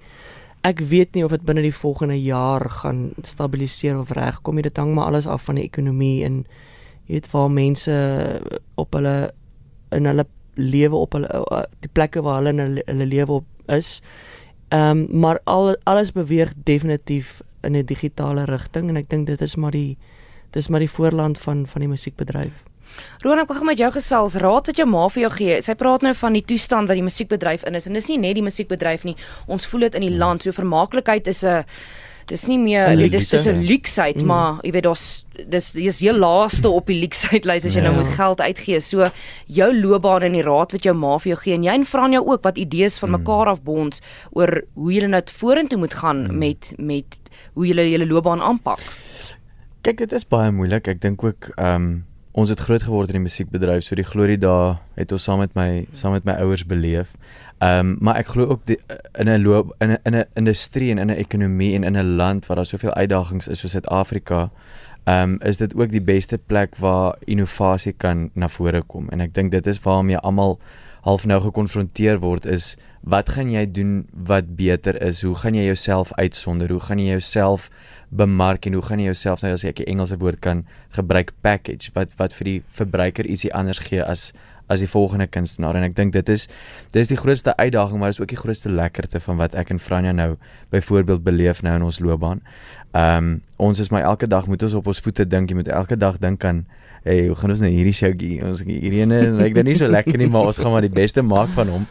Ek 0.66 0.80
weet 0.80 1.14
nie 1.14 1.24
of 1.24 1.30
dit 1.30 1.44
binne 1.46 1.62
die 1.62 1.74
volgende 1.74 2.18
jaar 2.22 2.70
gaan 2.70 3.10
stabiliseer 3.22 3.98
of 3.98 4.10
regkom 4.10 4.54
nie. 4.54 4.62
Dit 4.62 4.76
hang 4.76 4.94
maar 4.94 5.06
alles 5.12 5.26
af 5.26 5.44
van 5.44 5.54
die 5.54 5.64
ekonomie 5.64 6.24
en 6.24 6.44
jy 7.06 7.14
weet 7.14 7.30
waar 7.32 7.50
mense 7.50 7.94
op 8.74 8.92
hulle 8.92 9.30
in 9.96 10.04
hulle 10.04 10.26
lewe 10.54 10.96
op 10.96 11.14
hulle 11.14 11.28
die 11.80 11.92
plekke 11.92 12.22
waar 12.22 12.42
hulle 12.42 12.50
in 12.50 12.58
hulle, 12.58 12.82
hulle 12.86 13.06
lewe 13.06 13.40
op 13.40 13.46
is 13.72 14.00
Ehm 14.68 15.08
um, 15.10 15.20
maar 15.20 15.40
al 15.44 15.76
alles 15.82 16.12
beweeg 16.12 16.52
definitief 16.64 17.40
in 17.60 17.76
'n 17.76 17.84
digitale 17.84 18.44
rigting 18.44 18.88
en 18.88 18.96
ek 18.96 19.08
dink 19.08 19.26
dit 19.26 19.40
is 19.40 19.56
maar 19.56 19.70
die 19.70 19.96
dis 20.50 20.68
maar 20.68 20.80
die 20.80 20.90
voorland 20.90 21.38
van 21.38 21.66
van 21.66 21.80
die 21.80 21.88
musiekbedryf. 21.88 22.67
Roan, 23.24 23.38
ek 23.42 23.52
wil 23.52 23.64
met 23.64 23.78
jou 23.78 23.90
gesels. 23.92 24.38
Raad 24.42 24.66
wat 24.70 24.76
jou 24.76 24.86
ma 24.88 25.06
vir 25.08 25.26
jou 25.26 25.30
gee. 25.36 25.62
Sy 25.62 25.74
praat 25.74 26.02
nou 26.06 26.14
van 26.14 26.32
die 26.32 26.44
toestand 26.44 26.88
wat 26.88 26.98
die 26.98 27.06
musiekbedryf 27.06 27.64
in 27.68 27.74
is 27.78 27.86
en 27.86 27.98
dis 27.98 28.10
nie 28.12 28.18
net 28.18 28.38
die 28.38 28.46
musiekbedryf 28.46 29.04
nie. 29.08 29.16
Ons 29.46 29.66
voel 29.66 29.88
dit 29.88 29.94
in 29.94 30.06
die 30.08 30.16
land. 30.18 30.42
So 30.42 30.52
vermaaklikheid 30.52 31.26
is 31.26 31.44
'n 31.44 31.64
dis 32.28 32.44
nie 32.48 32.58
meer 32.60 32.92
weet, 32.96 33.12
dis 33.12 33.30
dis 33.30 33.46
'n 33.46 33.64
luksheid, 33.64 34.20
mm. 34.20 34.26
maar 34.26 34.60
jy 34.62 34.72
weet 34.72 34.84
daar's 34.84 35.24
dis 35.48 35.72
jy's 35.72 36.00
heel 36.00 36.18
laaste 36.18 36.68
op 36.68 36.86
die 36.90 36.98
luksuitlys 37.00 37.64
as 37.64 37.74
jy 37.74 37.82
nou 37.82 37.92
ja. 37.92 37.96
nou 37.96 38.04
moet 38.04 38.16
geld 38.16 38.40
uitgee. 38.40 38.80
So 38.80 39.10
jou 39.46 39.70
loopbaan 39.74 40.22
en 40.28 40.36
die 40.36 40.42
raad 40.42 40.72
wat 40.72 40.84
jou 40.84 40.94
ma 40.94 41.18
vir 41.18 41.32
jou 41.32 41.40
gee 41.42 41.54
en 41.54 41.64
jy 41.64 41.76
en 41.80 41.84
vra 41.84 42.08
jou 42.08 42.24
ook 42.26 42.42
wat 42.42 42.58
idees 42.58 42.98
van 42.98 43.10
mm. 43.10 43.20
mekaar 43.20 43.52
af 43.54 43.62
bonds 43.62 44.02
oor 44.32 44.62
hoe 44.74 44.92
jy 44.92 45.06
nou 45.06 45.22
vorentoe 45.40 45.78
moet 45.78 45.94
gaan 45.94 46.26
mm. 46.26 46.38
met 46.38 46.72
met 46.76 47.18
hoe 47.54 47.66
jy 47.66 47.88
jou 47.88 48.06
loopbaan 48.06 48.42
aanpak. 48.42 48.82
Kyk, 49.82 49.98
dit 49.98 50.12
is 50.12 50.26
baie 50.26 50.50
moeilik. 50.52 50.88
Ek 50.88 51.00
dink 51.00 51.24
ook 51.24 51.52
ehm 51.56 51.74
um, 51.74 52.04
ons 52.38 52.52
het 52.52 52.60
groot 52.62 52.82
geword 52.86 53.10
in 53.10 53.18
die 53.18 53.26
musiekbedryf, 53.26 53.82
so 53.82 53.98
die 53.98 54.06
glorie 54.06 54.38
daar 54.38 54.78
het 54.98 55.12
ons 55.14 55.24
saam 55.26 55.40
met 55.42 55.54
my 55.58 55.86
saam 55.98 56.14
met 56.14 56.26
my 56.28 56.36
ouers 56.44 56.64
beleef. 56.66 57.14
Ehm 57.58 57.78
um, 57.78 57.96
maar 58.00 58.20
ek 58.20 58.30
glo 58.34 58.46
ook 58.54 58.66
die, 58.70 58.78
in 59.18 59.28
'n 59.28 59.42
loop 59.42 59.74
in 59.82 59.90
'n 59.90 59.98
in 60.04 60.14
'n 60.14 60.26
industrie 60.34 60.90
en 60.90 60.98
in 60.98 61.10
'n 61.10 61.18
ekonomie 61.18 61.74
en 61.74 61.84
in 61.84 61.96
'n 61.96 62.16
land 62.16 62.46
waar 62.46 62.56
daar 62.56 62.66
soveel 62.66 62.94
uitdagings 62.94 63.48
is 63.48 63.58
soos 63.58 63.70
Suid-Afrika, 63.70 64.50
ehm 65.04 65.22
um, 65.22 65.38
is 65.42 65.56
dit 65.56 65.74
ook 65.74 65.90
die 65.90 66.00
beste 66.00 66.38
plek 66.38 66.76
waar 66.76 67.16
innovasie 67.24 67.92
kan 67.92 68.30
na 68.34 68.48
vore 68.48 68.82
kom 68.82 69.08
en 69.08 69.20
ek 69.20 69.34
dink 69.34 69.50
dit 69.50 69.66
is 69.66 69.80
waarmee 69.80 70.18
almal 70.18 70.58
half 71.02 71.26
nou 71.26 71.40
gekonfronteer 71.40 72.18
word 72.18 72.46
is 72.46 72.76
wat 73.02 73.28
gaan 73.28 73.50
jy 73.50 73.64
doen 73.70 74.06
wat 74.12 74.56
beter 74.56 75.02
is? 75.02 75.22
Hoe 75.22 75.34
gaan 75.34 75.54
jy 75.54 75.64
jouself 75.64 76.12
uitsonder? 76.14 76.70
Hoe 76.70 76.80
gaan 76.80 76.98
jy 76.98 77.14
jouself 77.16 77.70
bemark 78.08 78.66
en 78.66 78.72
hoe 78.72 78.82
gaan 78.82 78.98
jy 78.98 79.04
jouself 79.04 79.42
nou 79.42 79.52
as 79.52 79.64
ek 79.64 79.80
'n 79.80 79.90
Engelse 79.94 80.16
woord 80.18 80.40
kan 80.40 80.66
gebruik 80.90 81.32
package 81.40 81.90
wat 81.94 82.08
wat 82.16 82.32
vir 82.32 82.44
die 82.44 82.62
verbruiker 82.70 83.26
ietsie 83.26 83.52
anders 83.54 83.78
gee 83.78 84.02
as 84.02 84.32
as 84.68 84.80
die 84.80 84.88
volgende 84.88 85.26
kunstenaar 85.26 85.76
en 85.76 85.82
ek 85.82 85.94
dink 85.96 86.12
dit 86.12 86.28
is 86.28 86.48
dis 86.92 87.08
die 87.08 87.16
grootste 87.16 87.56
uitdaging 87.56 87.98
maar 87.98 88.08
is 88.08 88.20
ook 88.20 88.28
die 88.28 88.36
grootste 88.36 88.70
lekkerte 88.70 89.20
van 89.20 89.36
wat 89.36 89.54
ek 89.54 89.70
en 89.70 89.78
Franja 89.78 90.12
nou 90.12 90.36
byvoorbeeld 90.70 91.24
beleef 91.24 91.62
nou 91.62 91.74
in 91.74 91.82
ons 91.82 92.00
loopbaan. 92.00 92.42
Ehm 92.92 93.16
um, 93.16 93.40
ons 93.56 93.78
is 93.78 93.90
my 93.90 94.00
elke 94.00 94.26
dag 94.26 94.46
moet 94.46 94.62
ons 94.62 94.74
op 94.74 94.86
ons 94.86 95.00
voete 95.00 95.26
dink, 95.26 95.50
jy 95.50 95.56
moet 95.56 95.68
elke 95.68 95.96
dag 95.96 96.18
dink 96.18 96.44
aan 96.44 96.66
hey, 97.04 97.26
hoe 97.26 97.36
gaan 97.36 97.50
ons 97.50 97.60
nou 97.60 97.70
hierdie 97.70 97.92
showgie? 97.92 98.44
Ons 98.44 98.62
hierdie 98.66 99.00
ene 99.00 99.20
lyk 99.38 99.54
nou 99.54 99.62
nie 99.62 99.76
so 99.76 99.88
lekker 99.88 100.18
nie, 100.18 100.28
maar 100.28 100.48
ons 100.50 100.58
gaan 100.58 100.72
maar 100.72 100.84
die 100.84 100.92
beste 100.92 101.22
maak 101.22 101.48
van 101.56 101.68
hom 101.68 101.86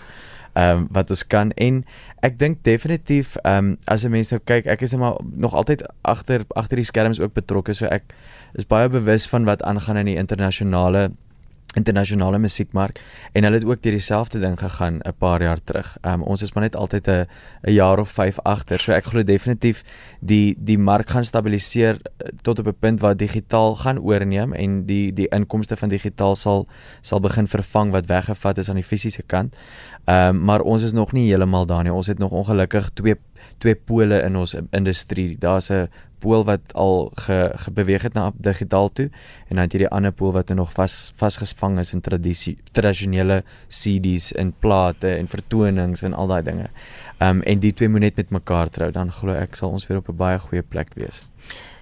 ehm 0.57 0.77
um, 0.77 0.87
wat 0.91 1.09
ons 1.13 1.23
kan. 1.29 1.51
En 1.61 1.83
ek 2.25 2.39
dink 2.41 2.63
definitief 2.65 3.35
ehm 3.43 3.57
um, 3.57 3.77
as 3.85 4.05
'n 4.05 4.11
mens 4.11 4.31
nou 4.33 4.41
kyk 4.43 4.65
ek 4.65 4.81
is 4.81 4.95
maar 4.95 5.17
nog 5.21 5.53
altyd 5.53 5.85
agter 6.01 6.45
agter 6.55 6.81
die 6.81 6.89
skerms 6.89 7.19
ook 7.21 7.33
betrokke 7.33 7.73
so 7.73 7.85
ek 7.85 8.13
is 8.57 8.65
baie 8.65 8.89
bewus 8.89 9.27
van 9.29 9.45
wat 9.45 9.63
aangaan 9.63 9.97
in 9.97 10.05
die 10.05 10.17
internasionale 10.17 11.11
internasionale 11.77 12.39
musiekmark 12.41 12.99
en 13.33 13.45
hulle 13.45 13.59
het 13.59 13.65
ook 13.67 13.81
deur 13.85 13.97
dieselfde 13.97 14.41
ding 14.41 14.57
gegaan 14.59 14.99
'n 14.99 15.13
paar 15.17 15.41
jaar 15.41 15.61
terug. 15.63 15.97
Um 16.01 16.23
ons 16.23 16.41
is 16.41 16.53
maar 16.53 16.63
net 16.63 16.75
altyd 16.75 17.07
'n 17.07 17.25
'n 17.67 17.73
jaar 17.73 17.99
of 17.99 18.09
5 18.09 18.39
agter. 18.43 18.79
So 18.79 18.91
ek 18.91 19.05
glo 19.05 19.23
definitief 19.23 19.83
die 20.19 20.55
die 20.59 20.77
mark 20.77 21.09
gaan 21.09 21.25
stabiliseer 21.25 21.95
eh, 21.95 22.27
tot 22.41 22.59
op 22.59 22.67
'n 22.67 22.75
punt 22.79 22.99
waar 22.99 23.17
digitaal 23.17 23.75
gaan 23.75 23.99
oorneem 23.99 24.53
en 24.53 24.85
die 24.85 25.13
die 25.13 25.27
inkomste 25.27 25.75
van 25.75 25.89
digitaal 25.89 26.35
sal 26.35 26.67
sal 27.01 27.19
begin 27.19 27.47
vervang 27.47 27.91
wat 27.91 28.05
weggevat 28.05 28.57
is 28.57 28.69
aan 28.69 28.75
die 28.75 28.83
fisiese 28.83 29.23
kant. 29.23 29.55
Um 30.05 30.43
maar 30.43 30.61
ons 30.61 30.83
is 30.83 30.91
nog 30.91 31.11
nie 31.11 31.29
heeltemal 31.29 31.65
daar 31.65 31.83
nie. 31.83 31.93
Ons 31.93 32.07
het 32.07 32.19
nog 32.19 32.31
ongelukkig 32.31 32.89
twee 32.93 33.15
twee 33.57 33.75
pole 33.75 34.21
in 34.21 34.35
ons 34.35 34.55
industrie. 34.71 35.37
Daar's 35.37 35.69
'n 35.69 35.89
pool 36.19 36.43
wat 36.47 36.73
al 36.73 37.11
ge, 37.15 37.51
gebeweeg 37.65 38.01
het 38.01 38.13
na 38.13 38.31
digitaal 38.33 38.89
toe 38.89 39.09
en 39.47 39.55
dan 39.55 39.63
het 39.65 39.73
jy 39.73 39.83
die 39.85 39.89
ander 39.89 40.11
pool 40.11 40.33
wat 40.35 40.49
nog 40.49 40.73
vas 40.73 41.13
vasgevang 41.15 41.79
is 41.79 41.93
in 41.93 42.01
tradisie 42.01 42.57
tradisionele 42.71 43.43
CD's 43.67 44.31
en 44.33 44.53
plate 44.59 45.15
en 45.15 45.27
vertonings 45.27 46.03
en 46.03 46.13
al 46.13 46.27
daai 46.27 46.43
dinge. 46.43 46.69
Ehm 47.17 47.37
um, 47.37 47.41
en 47.41 47.59
die 47.59 47.73
twee 47.73 47.89
moet 47.89 48.01
net 48.01 48.15
met 48.15 48.29
mekaar 48.29 48.69
trou 48.69 48.91
dan 48.91 49.11
glo 49.11 49.33
ek 49.33 49.55
sal 49.55 49.69
ons 49.69 49.87
weer 49.87 49.97
op 49.97 50.09
'n 50.09 50.17
baie 50.17 50.39
goeie 50.39 50.61
plek 50.61 50.93
wees. 50.95 51.23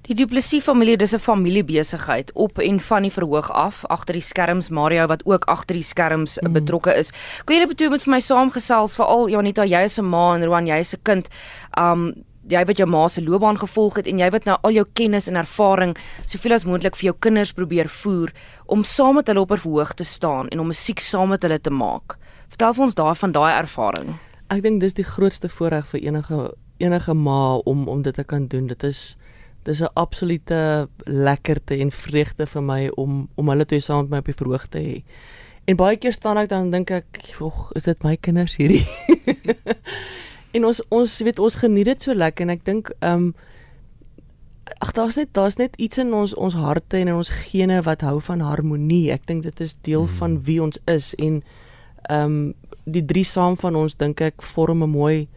Die 0.05 0.13
Du 0.13 0.27
Plessis 0.29 0.63
familie, 0.63 0.97
dis 0.97 1.13
'n 1.13 1.19
familiebesigheid 1.19 2.31
op 2.33 2.59
en 2.59 2.79
van 2.79 3.01
die 3.01 3.11
verhoog 3.11 3.51
af 3.51 3.85
agter 3.85 4.13
die 4.13 4.21
skerms 4.21 4.69
Mario 4.69 5.07
wat 5.07 5.25
ook 5.25 5.45
agter 5.45 5.75
die 5.75 5.83
skerms 5.83 6.37
mm. 6.41 6.53
betrokke 6.53 6.93
is. 6.93 7.11
Kon 7.45 7.55
jy 7.55 7.65
net 7.65 7.89
met 7.89 8.03
vir 8.03 8.11
my 8.11 8.19
saamgesels 8.19 8.95
veral 8.95 9.29
Janita, 9.29 9.65
jy 9.65 9.83
is 9.83 9.97
'n 9.99 10.05
ma 10.05 10.35
en 10.35 10.45
Roan, 10.45 10.67
jy 10.67 10.77
is 10.79 10.93
'n 10.93 10.99
kind. 11.03 11.27
Um 11.77 12.13
jy 12.49 12.61
wat 12.65 12.77
jou 12.77 12.87
ma 12.89 13.07
se 13.09 13.23
loopbaan 13.23 13.57
gevolg 13.57 13.95
het 13.99 14.07
en 14.07 14.19
jy 14.21 14.29
wat 14.33 14.45
nou 14.45 14.57
al 14.61 14.75
jou 14.75 14.85
kennis 14.93 15.27
en 15.29 15.39
ervaring 15.39 15.95
soveel 16.25 16.53
as 16.57 16.65
moontlik 16.65 16.97
vir 16.99 17.09
jou 17.09 17.15
kinders 17.27 17.53
probeer 17.57 17.89
voer 18.01 18.33
om 18.65 18.83
saam 18.83 19.15
met 19.19 19.27
hulle 19.27 19.41
op 19.41 19.51
'n 19.51 19.57
verhoog 19.57 19.93
te 19.93 20.03
staan 20.03 20.49
en 20.49 20.59
om 20.59 20.67
musiek 20.67 20.99
saam 20.99 21.29
met 21.29 21.41
hulle 21.41 21.59
te 21.59 21.69
maak. 21.69 22.17
Vertel 22.49 22.73
vir 22.73 22.83
ons 22.83 22.95
daai 22.95 23.15
van 23.15 23.31
daai 23.31 23.53
ervaring. 23.53 24.15
Ek 24.49 24.61
dink 24.61 24.81
dis 24.81 24.93
die 24.93 25.03
grootste 25.03 25.49
voorreg 25.49 25.87
vir 25.87 26.01
enige 26.01 26.53
enige 26.77 27.13
ma 27.13 27.55
om 27.55 27.87
om 27.87 28.01
dit 28.01 28.13
te 28.13 28.23
kan 28.23 28.47
doen. 28.47 28.67
Dit 28.67 28.83
is 28.83 29.17
dis 29.63 29.81
'n 29.81 29.93
absolute 29.95 30.87
lekkerte 31.05 31.79
en 31.79 31.91
vreugde 31.91 32.45
vir 32.47 32.63
my 32.63 32.89
om 32.95 33.27
om 33.35 33.49
hulle 33.49 33.65
toe 33.65 33.79
saam 33.79 34.01
met 34.01 34.09
my 34.09 34.17
op 34.17 34.25
die 34.25 34.33
verhoog 34.33 34.67
te 34.67 34.79
hê. 34.79 35.03
En 35.65 35.75
baie 35.75 35.97
keer 35.97 36.13
staan 36.13 36.37
ek 36.37 36.49
dan 36.49 36.69
dink 36.69 36.91
ek, 36.91 37.05
"Ag, 37.41 37.71
is 37.75 37.83
dit 37.83 38.03
my 38.03 38.15
kinders 38.17 38.55
hierdie?" 38.55 38.85
en 40.55 40.65
ons 40.69 40.81
ons 40.95 41.19
weet 41.27 41.39
ons 41.43 41.59
geniet 41.61 41.89
dit 41.91 42.07
so 42.07 42.15
lekker 42.15 42.47
en 42.47 42.55
ek 42.55 42.65
dink 42.67 42.91
ehm 42.99 43.29
um, 43.29 43.35
ag 44.81 44.95
daar's 44.97 45.17
net 45.19 45.29
daar's 45.37 45.59
net 45.59 45.75
iets 45.77 45.99
in 46.01 46.13
ons 46.17 46.33
ons 46.33 46.55
harte 46.57 46.97
en 46.97 47.11
in 47.11 47.19
ons 47.19 47.29
gene 47.29 47.77
wat 47.85 48.01
hou 48.01 48.17
van 48.21 48.41
harmonie. 48.41 49.11
Ek 49.13 49.27
dink 49.29 49.43
dit 49.45 49.59
is 49.61 49.75
deel 49.85 50.07
hmm. 50.07 50.15
van 50.17 50.37
wie 50.47 50.61
ons 50.63 50.79
is 50.89 51.13
en 51.21 51.41
ehm 52.09 52.37
um, 52.37 52.53
die 52.85 53.05
drie 53.05 53.25
saam 53.25 53.57
van 53.57 53.75
ons 53.75 53.97
dink 53.97 54.21
ek 54.21 54.41
vorm 54.45 54.83
'n 54.83 54.89
mooi 54.89 55.27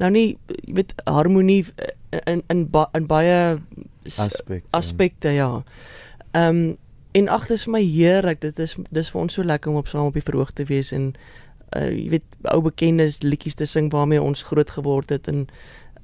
nou 0.00 0.10
nie 0.10 0.38
jy 0.64 0.74
weet 0.78 0.94
harmonie 1.06 1.64
in 2.26 2.42
in 2.52 2.66
ba, 2.72 2.86
in 2.94 3.06
baie 3.06 3.60
aspekte 4.06 4.62
aspekte 4.76 5.32
ja. 5.36 5.62
Ehm 6.32 6.48
um, 6.56 6.76
en 7.16 7.28
ag 7.32 7.46
dit 7.48 7.56
is 7.56 7.64
vir 7.64 7.72
my 7.72 7.80
heerlik. 7.80 8.40
Dit 8.40 8.58
is 8.58 8.76
dis 8.92 9.10
vir 9.10 9.20
ons 9.20 9.32
so 9.32 9.42
lekker 9.42 9.70
om 9.70 9.78
op 9.80 9.88
saam 9.88 10.10
op 10.10 10.16
die 10.18 10.24
verhoog 10.24 10.52
te 10.52 10.66
wees 10.68 10.92
en 10.92 11.14
uh 11.76 11.88
jy 11.90 12.10
weet 12.14 12.36
ou 12.52 12.60
bekendes 12.62 13.22
liedjies 13.22 13.58
te 13.58 13.66
sing 13.66 13.90
waarmee 13.92 14.22
ons 14.22 14.42
groot 14.46 14.70
geword 14.70 15.10
het 15.10 15.28
en 15.28 15.46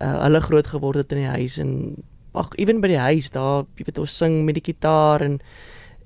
uh 0.01 0.17
hulle 0.25 0.41
groot 0.41 0.67
geword 0.67 0.97
het 1.05 1.13
in 1.13 1.23
die 1.23 1.35
huis 1.37 1.59
en 1.63 2.03
ag 2.33 2.51
ewen 2.57 2.81
by 2.81 2.89
die 2.89 3.03
huis 3.03 3.31
daar 3.31 3.65
jy 3.77 3.87
weet 3.87 4.03
ons 4.03 4.19
sing 4.19 4.43
met 4.45 4.59
die 4.59 4.67
kitaar 4.73 5.23
en 5.23 5.41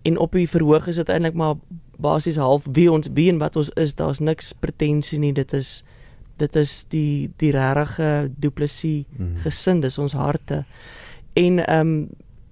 en 0.06 0.18
op 0.22 0.36
die 0.38 0.46
verhoog 0.46 0.86
is 0.86 1.00
dit 1.00 1.08
eintlik 1.10 1.34
maar 1.34 1.56
basies 1.98 2.36
half 2.38 2.66
wie 2.76 2.90
ons 2.92 3.08
wie 3.16 3.30
en 3.32 3.40
wat 3.42 3.56
ons 3.56 3.72
is. 3.74 3.94
Daar's 3.98 4.20
niks 4.20 4.52
pretensie 4.52 5.18
nie. 5.18 5.32
Dit 5.34 5.52
is 5.56 5.82
dit 6.36 6.56
is 6.56 6.84
die 6.92 7.30
die 7.40 7.50
regte 7.50 8.30
duplisie 8.36 9.06
mm. 9.16 9.36
gesin 9.44 9.80
dis 9.80 9.98
ons 9.98 10.12
harte 10.12 10.64
en 11.32 11.60
ehm 11.64 11.80
um, 11.80 11.98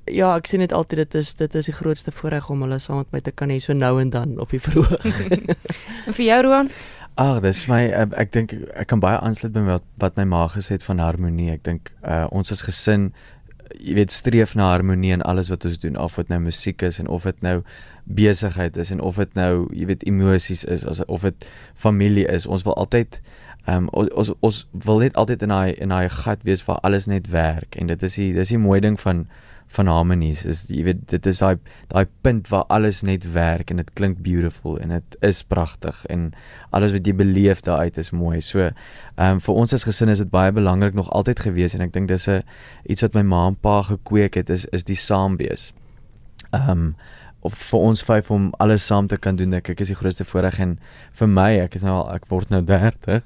ja 0.04 0.34
ek 0.36 0.48
sê 0.48 0.58
net 0.60 0.72
altyd 0.76 1.04
dit 1.04 1.14
is 1.20 1.34
dit 1.36 1.54
is 1.60 1.68
die 1.68 1.76
grootste 1.76 2.12
voorreg 2.12 2.50
om 2.52 2.64
hulle 2.64 2.78
saam 2.80 3.00
met 3.00 3.12
my 3.12 3.20
te 3.24 3.32
kan 3.32 3.52
hê 3.52 3.56
so 3.60 3.72
nou 3.76 3.94
en 4.00 4.10
dan 4.12 4.34
op 4.40 4.50
die 4.52 4.60
verhoog 4.60 5.06
en 6.06 6.16
vir 6.16 6.24
jou 6.26 6.40
Roan 6.44 6.68
Ag, 7.14 7.44
dis 7.44 7.60
my 7.70 7.84
ek 7.94 8.32
dink 8.34 8.56
ek 8.74 8.88
kan 8.90 8.98
baie 9.02 9.20
aansluit 9.22 9.52
by 9.54 9.62
wat 9.68 9.84
wat 10.02 10.16
my 10.18 10.24
ma 10.26 10.48
gesê 10.50 10.74
het 10.74 10.86
van 10.86 10.98
harmonie. 10.98 11.52
Ek 11.54 11.62
dink 11.62 11.92
uh, 12.02 12.26
ons 12.34 12.50
as 12.50 12.64
gesin 12.66 13.12
jy 13.74 13.94
weet 13.98 14.12
streef 14.14 14.54
na 14.58 14.72
harmonie 14.72 15.12
in 15.14 15.22
alles 15.22 15.48
wat 15.50 15.64
ons 15.66 15.78
doen, 15.82 15.96
of 15.98 16.18
dit 16.18 16.28
nou 16.30 16.40
musiek 16.42 16.82
is 16.82 16.98
en 17.02 17.08
of 17.10 17.24
dit 17.26 17.40
nou 17.42 17.60
besigheid 18.04 18.76
is 18.76 18.90
en 18.94 19.00
of 19.00 19.18
dit 19.22 19.38
nou 19.38 19.66
jy 19.72 19.86
weet 19.92 20.04
emosies 20.10 20.64
is, 20.66 20.84
of 21.06 21.26
dit 21.26 21.46
familie 21.74 22.26
is. 22.30 22.46
Ons 22.46 22.66
wil 22.66 22.76
altyd 22.82 23.20
Ehm 23.64 23.86
um, 23.86 24.08
ons 24.12 24.28
ons 24.44 24.56
wil 24.84 24.98
net 25.00 25.14
altyd 25.16 25.42
in 25.46 25.52
daai 25.54 25.72
in 25.80 25.88
daai 25.88 26.08
gat 26.12 26.42
wees 26.44 26.60
waar 26.66 26.82
alles 26.84 27.06
net 27.08 27.30
werk 27.32 27.78
en 27.80 27.88
dit 27.88 28.02
is 28.02 28.16
die 28.20 28.32
dis 28.36 28.50
die 28.52 28.60
mooi 28.60 28.76
ding 28.84 28.98
van 29.00 29.22
van 29.74 29.90
harmonies 29.90 30.44
is 30.48 30.64
jy 30.70 30.84
weet 30.88 31.02
dit 31.10 31.26
is 31.30 31.40
daai 31.42 31.58
daai 31.92 32.06
punt 32.26 32.48
waar 32.52 32.64
alles 32.76 33.02
net 33.02 33.26
werk 33.34 33.70
en 33.70 33.82
dit 33.82 33.92
klink 33.98 34.22
beautiful 34.26 34.78
en 34.80 34.94
dit 34.96 35.16
is 35.26 35.42
pragtig 35.42 36.04
en 36.12 36.30
alles 36.70 36.94
wat 36.96 37.06
jy 37.06 37.14
beleef 37.14 37.64
daaruit 37.66 37.98
is 37.98 38.10
mooi. 38.10 38.40
So 38.40 38.68
ehm 38.68 39.36
um, 39.36 39.40
vir 39.40 39.54
ons 39.54 39.74
as 39.74 39.86
gesin 39.88 40.12
is 40.12 40.22
dit 40.22 40.30
baie 40.30 40.52
belangrik 40.52 40.94
nog 40.94 41.10
altyd 41.10 41.44
gewees 41.46 41.74
en 41.74 41.84
ek 41.86 41.92
dink 41.92 42.08
dis 42.08 42.28
'n 42.28 42.42
iets 42.88 43.02
wat 43.02 43.14
my 43.14 43.22
ma 43.22 43.46
en 43.46 43.56
pa 43.56 43.82
gekweek 43.82 44.34
het 44.34 44.50
is 44.50 44.66
is 44.72 44.84
die 44.84 44.98
saamwees. 44.98 45.72
Ehm 46.52 46.70
um, 46.70 46.94
of 47.44 47.54
vir 47.70 47.82
ons 47.90 48.02
vyf 48.08 48.30
om 48.32 48.46
alles 48.62 48.86
saam 48.88 49.08
te 49.10 49.18
kan 49.20 49.36
doen 49.36 49.52
ek 49.58 49.68
ek 49.74 49.82
is 49.84 49.90
die 49.92 49.98
grootste 49.98 50.24
voorreg 50.24 50.56
en 50.64 50.78
vir 51.20 51.28
my 51.28 51.50
ek 51.64 51.76
is 51.78 51.84
nou 51.84 51.98
al 51.98 52.08
ek 52.14 52.24
word 52.30 52.52
nou 52.54 52.62
30 52.70 53.20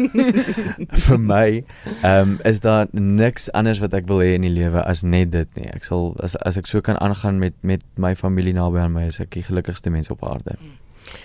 vir 1.06 1.22
my 1.30 1.46
ehm 1.54 2.20
um, 2.20 2.36
is 2.48 2.60
daar 2.64 2.92
niks 2.92 3.48
anders 3.56 3.80
wat 3.84 3.96
ek 3.96 4.08
wil 4.10 4.20
hê 4.24 4.34
in 4.36 4.44
die 4.44 4.52
lewe 4.52 4.84
as 4.84 5.02
net 5.02 5.32
dit 5.32 5.56
nie 5.56 5.70
ek 5.72 5.88
sal 5.88 6.12
as 6.20 6.36
as 6.44 6.60
ek 6.60 6.68
so 6.68 6.84
kan 6.84 7.00
aangaan 7.00 7.40
met 7.40 7.56
met 7.62 7.84
my 7.96 8.12
familie 8.18 8.54
naby 8.56 8.84
aan 8.84 8.96
my 8.98 9.08
is 9.08 9.20
ek 9.24 9.32
die 9.38 9.46
gelukkigste 9.48 9.90
mens 9.90 10.12
op 10.12 10.24
aarde 10.28 10.58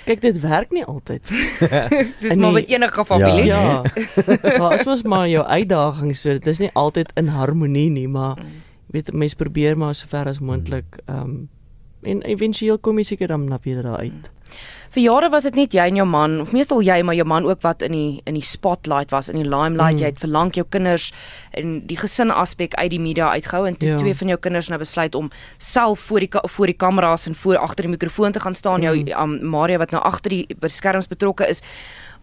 Kyk, 0.08 0.22
dit 0.22 0.40
werk 0.44 0.72
nie 0.76 0.84
altyd. 0.84 1.30
Soos 2.20 2.36
maar 2.36 2.52
met 2.52 2.68
enige 2.68 3.04
familie. 3.06 3.46
Ja. 3.46 3.84
ja. 3.86 4.08
maar 4.60 4.74
as 4.76 4.84
mens 4.88 5.04
maar 5.08 5.28
jou 5.30 5.44
uitdagings 5.46 6.22
so, 6.22 6.34
dit 6.34 6.48
is 6.48 6.60
nie 6.64 6.72
altyd 6.74 7.12
in 7.20 7.30
harmonie 7.32 7.90
nie, 7.94 8.08
maar 8.08 8.36
mm. 8.40 8.58
weet 8.96 9.14
mense 9.14 9.38
probeer 9.40 9.78
maar 9.78 9.96
so 9.96 10.10
ver 10.10 10.28
as 10.34 10.42
moontlik 10.44 11.00
ehm 11.06 11.22
um, 11.22 11.38
en 12.08 12.24
éventueel 12.24 12.80
kom 12.80 12.98
jy 12.98 13.12
seker 13.12 13.28
dan 13.34 13.48
na 13.52 13.60
weer 13.64 13.84
daar 13.84 14.00
uit. 14.04 14.32
Vir 14.96 15.04
jare 15.04 15.28
was 15.30 15.46
dit 15.46 15.58
net 15.60 15.76
jy 15.76 15.84
en 15.92 15.98
jou 16.00 16.06
man, 16.08 16.40
of 16.42 16.54
meestal 16.56 16.80
jy 16.82 16.96
maar 17.06 17.14
jou 17.18 17.26
man 17.28 17.46
ook 17.46 17.62
wat 17.66 17.84
in 17.86 17.94
die 17.94 18.22
in 18.30 18.38
die 18.38 18.46
spotlight 18.46 19.12
was, 19.12 19.30
in 19.30 19.38
die 19.42 19.48
limelight. 19.48 19.98
Mm. 19.98 20.02
Jy 20.02 20.12
het 20.14 20.22
verlang 20.24 20.54
jou 20.56 20.66
kinders 20.74 21.10
en 21.60 21.82
die 21.90 21.98
gesin 22.00 22.32
aspek 22.32 22.74
uit 22.80 22.90
die 22.96 23.02
media 23.04 23.30
uitgehou 23.36 23.68
en 23.68 23.78
toe 23.78 23.92
ja. 23.92 23.98
twee 24.00 24.16
van 24.18 24.32
jou 24.34 24.40
kinders 24.40 24.72
nou 24.72 24.80
besluit 24.82 25.16
om 25.16 25.30
self 25.58 26.08
voor 26.08 26.26
die 26.26 26.32
voor 26.56 26.72
die 26.72 26.78
kameras 26.78 27.28
en 27.28 27.36
voor 27.36 27.60
agter 27.62 27.86
die 27.88 27.94
mikrofoon 27.98 28.32
te 28.32 28.40
gaan 28.40 28.56
staan. 28.56 28.82
Mm. 28.82 28.88
Jou 28.88 29.28
um, 29.28 29.38
Maria 29.50 29.78
wat 29.78 29.92
nou 29.92 30.04
agter 30.04 30.34
die 30.34 30.58
beskerms 30.60 31.12
betrokke 31.12 31.46
is. 31.48 31.62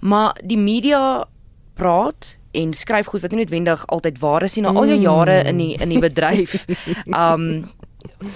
Maar 0.01 0.35
die 0.43 0.59
media 0.59 1.27
praat 1.75 2.37
en 2.55 2.75
skryf 2.75 3.07
goed 3.11 3.23
wat 3.23 3.33
nie 3.35 3.43
noodwendig 3.43 3.87
altyd 3.87 4.19
waar 4.23 4.45
is 4.47 4.55
nie 4.57 4.63
na 4.65 4.75
al 4.75 4.87
jou 4.87 4.99
jare 5.03 5.41
in 5.51 5.59
die 5.59 5.73
in 5.79 5.95
die 5.95 6.03
bedryf. 6.03 6.65
Um 7.11 7.67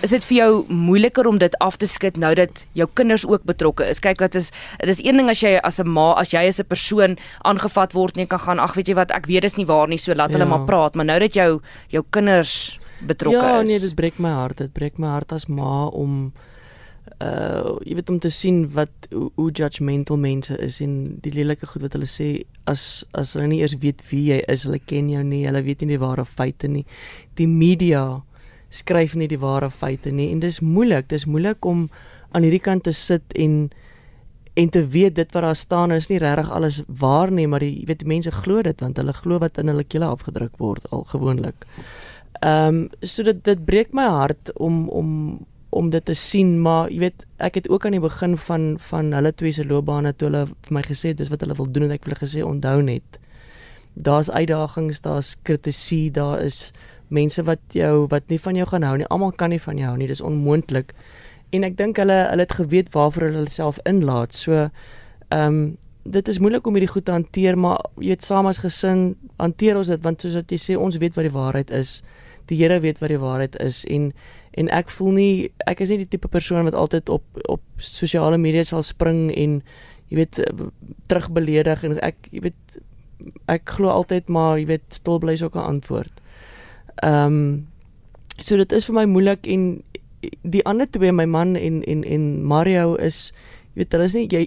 is 0.02 0.10
dit 0.10 0.24
vir 0.24 0.36
jou 0.36 0.50
moeiliker 0.68 1.26
om 1.26 1.38
dit 1.38 1.54
af 1.64 1.76
te 1.76 1.86
skud 1.86 2.16
nou 2.16 2.34
dat 2.34 2.64
jou 2.78 2.88
kinders 2.94 3.26
ook 3.26 3.44
betrokke 3.48 3.86
is. 3.88 4.00
Kyk 4.04 4.20
wat 4.24 4.34
is 4.38 4.50
dit 4.78 4.92
is 4.92 5.02
een 5.04 5.20
ding 5.20 5.30
as 5.30 5.42
jy 5.42 5.56
as 5.62 5.80
'n 5.80 5.88
ma, 5.88 6.12
as 6.14 6.30
jy 6.32 6.46
as 6.48 6.60
'n 6.60 6.66
persoon 6.66 7.18
aangevat 7.44 7.92
word 7.92 8.16
en 8.16 8.22
jy 8.22 8.26
kan 8.26 8.38
gaan 8.38 8.58
ag 8.58 8.74
weet 8.74 8.88
jy 8.88 8.94
wat 8.94 9.10
ek 9.10 9.26
weet 9.26 9.42
dis 9.42 9.56
nie 9.56 9.66
waar 9.66 9.88
nie, 9.88 9.98
so 9.98 10.14
laat 10.14 10.30
ja. 10.30 10.38
hulle 10.38 10.48
maar 10.48 10.66
praat, 10.66 10.94
maar 10.94 11.04
nou 11.04 11.18
dat 11.18 11.34
jou 11.34 11.60
jou 11.88 12.04
kinders 12.10 12.78
betrokke 13.06 13.38
ja, 13.38 13.60
is. 13.60 13.68
Ja, 13.68 13.78
nee, 13.78 13.80
dit 13.80 13.94
breek 13.94 14.18
my 14.18 14.30
hart. 14.30 14.56
Dit 14.58 14.72
breek 14.72 14.98
my 14.98 15.06
hart 15.06 15.32
as 15.32 15.46
ma 15.46 15.86
om 15.86 16.32
uh 17.18 17.78
jy 17.82 17.96
weet 17.98 18.10
om 18.10 18.18
te 18.22 18.30
sien 18.30 18.68
wat 18.74 19.08
hoe, 19.10 19.30
hoe 19.34 19.50
judgmental 19.50 20.16
mense 20.16 20.54
is 20.62 20.80
en 20.80 21.18
die 21.24 21.32
lelike 21.34 21.66
goed 21.66 21.82
wat 21.82 21.96
hulle 21.96 22.06
sê 22.06 22.44
as 22.70 23.04
as 23.16 23.32
hulle 23.34 23.48
nie 23.50 23.60
eers 23.62 23.74
weet 23.82 24.02
wie 24.10 24.28
jy 24.28 24.38
is, 24.46 24.66
hulle 24.68 24.78
ken 24.78 25.08
jou 25.10 25.24
nie, 25.24 25.46
hulle 25.46 25.62
weet 25.66 25.82
nie 25.82 25.96
die 25.96 26.02
ware 26.02 26.24
feite 26.24 26.68
nie. 26.68 26.84
Die 27.34 27.48
media 27.48 28.22
skryf 28.70 29.14
nie 29.14 29.28
die 29.28 29.40
ware 29.40 29.70
feite 29.70 30.10
nie 30.12 30.30
en 30.32 30.40
dis 30.40 30.60
moeilik 30.60 31.08
dis 31.08 31.26
moeilik 31.26 31.64
om 31.64 31.88
aan 32.32 32.44
hierdie 32.44 32.64
kant 32.64 32.84
te 32.84 32.92
sit 32.92 33.36
en 33.36 33.68
en 34.58 34.70
te 34.74 34.82
weet 34.88 35.14
dit 35.14 35.32
wat 35.32 35.42
daar 35.42 35.56
staan 35.56 35.92
is 35.94 36.08
nie 36.10 36.18
regtig 36.18 36.50
alles 36.50 36.82
waar 36.86 37.30
nie 37.30 37.46
maar 37.46 37.62
jy 37.62 37.84
weet 37.86 38.02
die 38.02 38.10
mense 38.10 38.32
glo 38.34 38.62
dit 38.62 38.80
want 38.80 38.98
hulle 38.98 39.14
glo 39.14 39.38
wat 39.38 39.58
in 39.62 39.70
hulle 39.72 39.84
kele 39.84 40.08
afgedruk 40.08 40.58
word 40.58 40.88
al 40.90 41.04
gewoonlik. 41.12 41.68
Ehm 42.42 42.82
um, 42.82 42.88
so 43.00 43.22
dit 43.22 43.44
dit 43.44 43.64
breek 43.64 43.94
my 43.94 44.08
hart 44.10 44.52
om 44.56 44.88
om 44.88 45.08
om 45.70 45.90
dit 45.90 46.04
te 46.04 46.14
sien 46.14 46.56
maar 46.62 46.90
jy 46.90 46.98
weet 47.04 47.24
ek 47.44 47.60
het 47.60 47.68
ook 47.68 47.86
aan 47.86 47.96
die 47.96 48.02
begin 48.02 48.36
van 48.48 48.68
van 48.90 49.12
hulle 49.12 49.32
twee 49.32 49.52
se 49.52 49.64
loopbane 49.64 50.14
toe 50.16 50.28
hulle 50.30 50.44
vir 50.48 50.76
my 50.76 50.82
gesê 50.82 51.14
dis 51.14 51.30
wat 51.32 51.44
hulle 51.44 51.56
wil 51.58 51.70
doen 51.70 51.88
en 51.88 51.96
ek 51.96 52.04
het 52.04 52.08
hulle 52.08 52.22
gesê 52.22 52.44
onthou 52.44 52.82
net 52.82 53.18
daar's 53.94 54.30
uitdagings 54.30 55.02
daar's 55.04 55.34
kritisie 55.42 56.10
daar 56.10 56.40
is 56.42 56.72
mense 57.08 57.42
wat 57.42 57.60
jou 57.72 58.06
wat 58.12 58.28
nie 58.28 58.40
van 58.40 58.54
jou 58.54 58.66
gaan 58.68 58.86
hou 58.86 58.96
nie. 59.00 59.08
Almal 59.08 59.32
kan 59.32 59.50
nie 59.50 59.60
van 59.62 59.78
jou 59.78 59.88
hou 59.88 59.96
nie. 59.98 60.08
Dis 60.10 60.24
onmoontlik. 60.24 60.94
En 61.52 61.64
ek 61.64 61.76
dink 61.78 61.96
hulle 61.96 62.16
hulle 62.30 62.44
het 62.44 62.56
geweet 62.58 62.90
waarvoor 62.92 63.30
hulle 63.30 63.50
self 63.52 63.80
inlaat. 63.88 64.34
So 64.36 64.68
ehm 65.28 65.44
um, 65.46 65.76
dit 66.08 66.28
is 66.28 66.38
moeilik 66.40 66.66
om 66.66 66.72
hierdie 66.72 66.88
goed 66.88 67.04
te 67.04 67.12
hanteer, 67.12 67.58
maar 67.60 67.82
jy 68.00 68.14
weet 68.14 68.24
saam 68.24 68.46
as 68.48 68.62
gesin 68.62 69.10
hanteer 69.36 69.76
ons 69.76 69.90
dit 69.92 70.02
want 70.04 70.22
soos 70.24 70.38
wat 70.38 70.52
jy 70.52 70.58
sê 70.62 70.76
ons 70.80 70.96
weet 70.96 71.16
wat 71.18 71.26
die 71.28 71.34
waarheid 71.34 71.72
is. 71.74 71.98
Die 72.48 72.56
Here 72.56 72.78
weet 72.80 73.02
wat 73.02 73.12
die 73.12 73.20
waarheid 73.20 73.58
is 73.60 73.84
en 73.84 74.12
en 74.58 74.70
ek 74.74 74.88
voel 74.90 75.12
nie 75.14 75.32
ek 75.70 75.82
is 75.84 75.92
nie 75.92 76.00
die 76.02 76.10
tipe 76.16 76.30
persoon 76.32 76.64
wat 76.66 76.74
altyd 76.74 77.12
op 77.12 77.42
op 77.52 77.62
sosiale 77.76 78.38
media 78.40 78.64
sal 78.64 78.82
spring 78.82 79.28
en 79.34 79.60
jy 80.08 80.22
weet 80.22 80.40
terugbeledig 81.12 81.84
en 81.84 81.98
ek 82.00 82.30
jy 82.32 82.46
weet 82.48 82.78
ek 83.52 83.76
glo 83.76 83.92
altyd 83.92 84.32
maar 84.32 84.56
jy 84.58 84.66
weet 84.72 84.86
stil 84.96 85.20
bly 85.20 85.36
is 85.36 85.44
ook 85.44 85.56
'n 85.56 85.68
antwoord. 85.76 86.17
Ehm 87.02 87.26
um, 87.26 87.66
so 88.38 88.56
dit 88.56 88.72
is 88.72 88.86
vir 88.86 88.94
my 88.94 89.04
moeilik 89.10 89.46
en 89.50 89.82
die 90.42 90.62
ander 90.66 90.86
twee 90.90 91.12
my 91.12 91.26
man 91.26 91.56
en 91.56 91.82
en 91.82 92.04
en 92.04 92.26
Mario 92.46 92.94
is 92.94 93.32
jy 93.74 93.82
weet 93.82 93.92
hulle 93.92 94.06
is 94.10 94.14
nie 94.14 94.28
jy 94.30 94.44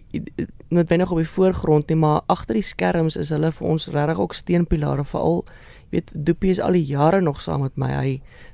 noodwendig 0.71 1.11
op 1.11 1.19
die 1.19 1.27
voorgrond 1.27 1.91
nie 1.91 1.99
maar 1.99 2.21
agter 2.31 2.55
die 2.55 2.63
skerms 2.63 3.17
is 3.19 3.31
hulle 3.35 3.51
vir 3.51 3.67
ons 3.67 3.89
regtig 3.91 4.19
ook 4.19 4.35
steunpilare 4.35 5.03
veral 5.07 5.43
jy 5.91 5.97
weet 5.97 6.13
Doopie 6.15 6.51
is 6.55 6.59
al 6.63 6.75
die 6.79 6.85
jare 6.87 7.21
nog 7.21 7.41
saam 7.43 7.65
met 7.65 7.75
my. 7.75 7.91
Hy 7.91 8.11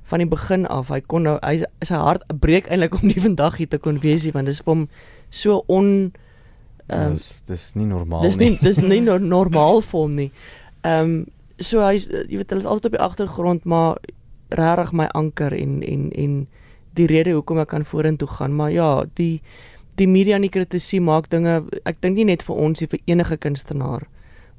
van 0.10 0.24
die 0.24 0.30
begin 0.30 0.66
af 0.74 0.90
hy 0.90 1.02
kon 1.06 1.28
nou 1.28 1.36
hy 1.44 1.60
sy 1.86 2.00
hart 2.02 2.26
breek 2.42 2.70
eintlik 2.72 2.98
om 2.98 3.08
nie 3.10 3.22
vandag 3.28 3.60
hier 3.62 3.70
te 3.70 3.82
kon 3.82 4.02
wees 4.02 4.26
nie 4.26 4.34
want 4.36 4.50
dit 4.50 4.58
is 4.58 4.64
vir 4.66 4.74
hom 4.74 4.86
so 5.30 5.64
on 5.68 5.92
ehm 6.88 7.12
um, 7.12 7.18
dis 7.18 7.42
dis 7.46 7.66
nie 7.76 7.86
normaal 7.86 8.24
dis 8.24 8.38
nie. 8.40 8.54
dis 8.64 8.80
nie 8.82 9.02
normaal 9.36 9.82
vir 9.86 10.00
hom 10.00 10.22
nie. 10.22 10.30
Ehm 10.84 11.12
um, 11.12 11.18
so 11.60 11.82
hy 11.82 11.98
jy 11.98 12.38
weet 12.38 12.50
hulle 12.54 12.64
is 12.64 12.70
altyd 12.70 12.92
op 12.92 12.98
die 12.98 13.06
agtergrond 13.06 13.66
maar 13.66 13.98
regtig 14.50 14.94
my 14.94 15.08
anker 15.18 15.54
en 15.54 15.82
en 15.84 16.12
en 16.12 16.48
die 16.98 17.08
rede 17.10 17.34
hoekom 17.36 17.60
ek 17.62 17.72
kan 17.74 17.86
vorentoe 17.86 18.28
gaan. 18.28 18.56
Maar 18.56 18.72
ja 18.72 18.92
die 19.20 19.42
die 19.98 20.08
media 20.08 20.38
nie 20.38 20.54
kritisie 20.54 21.02
maak 21.02 21.30
dinge 21.34 21.64
ek 21.90 22.02
dink 22.02 22.18
nie 22.18 22.28
net 22.30 22.46
vir 22.46 22.56
ons 22.68 22.82
nie 22.82 22.90
vir 22.92 23.02
enige 23.06 23.38
kunstenaar 23.38 24.08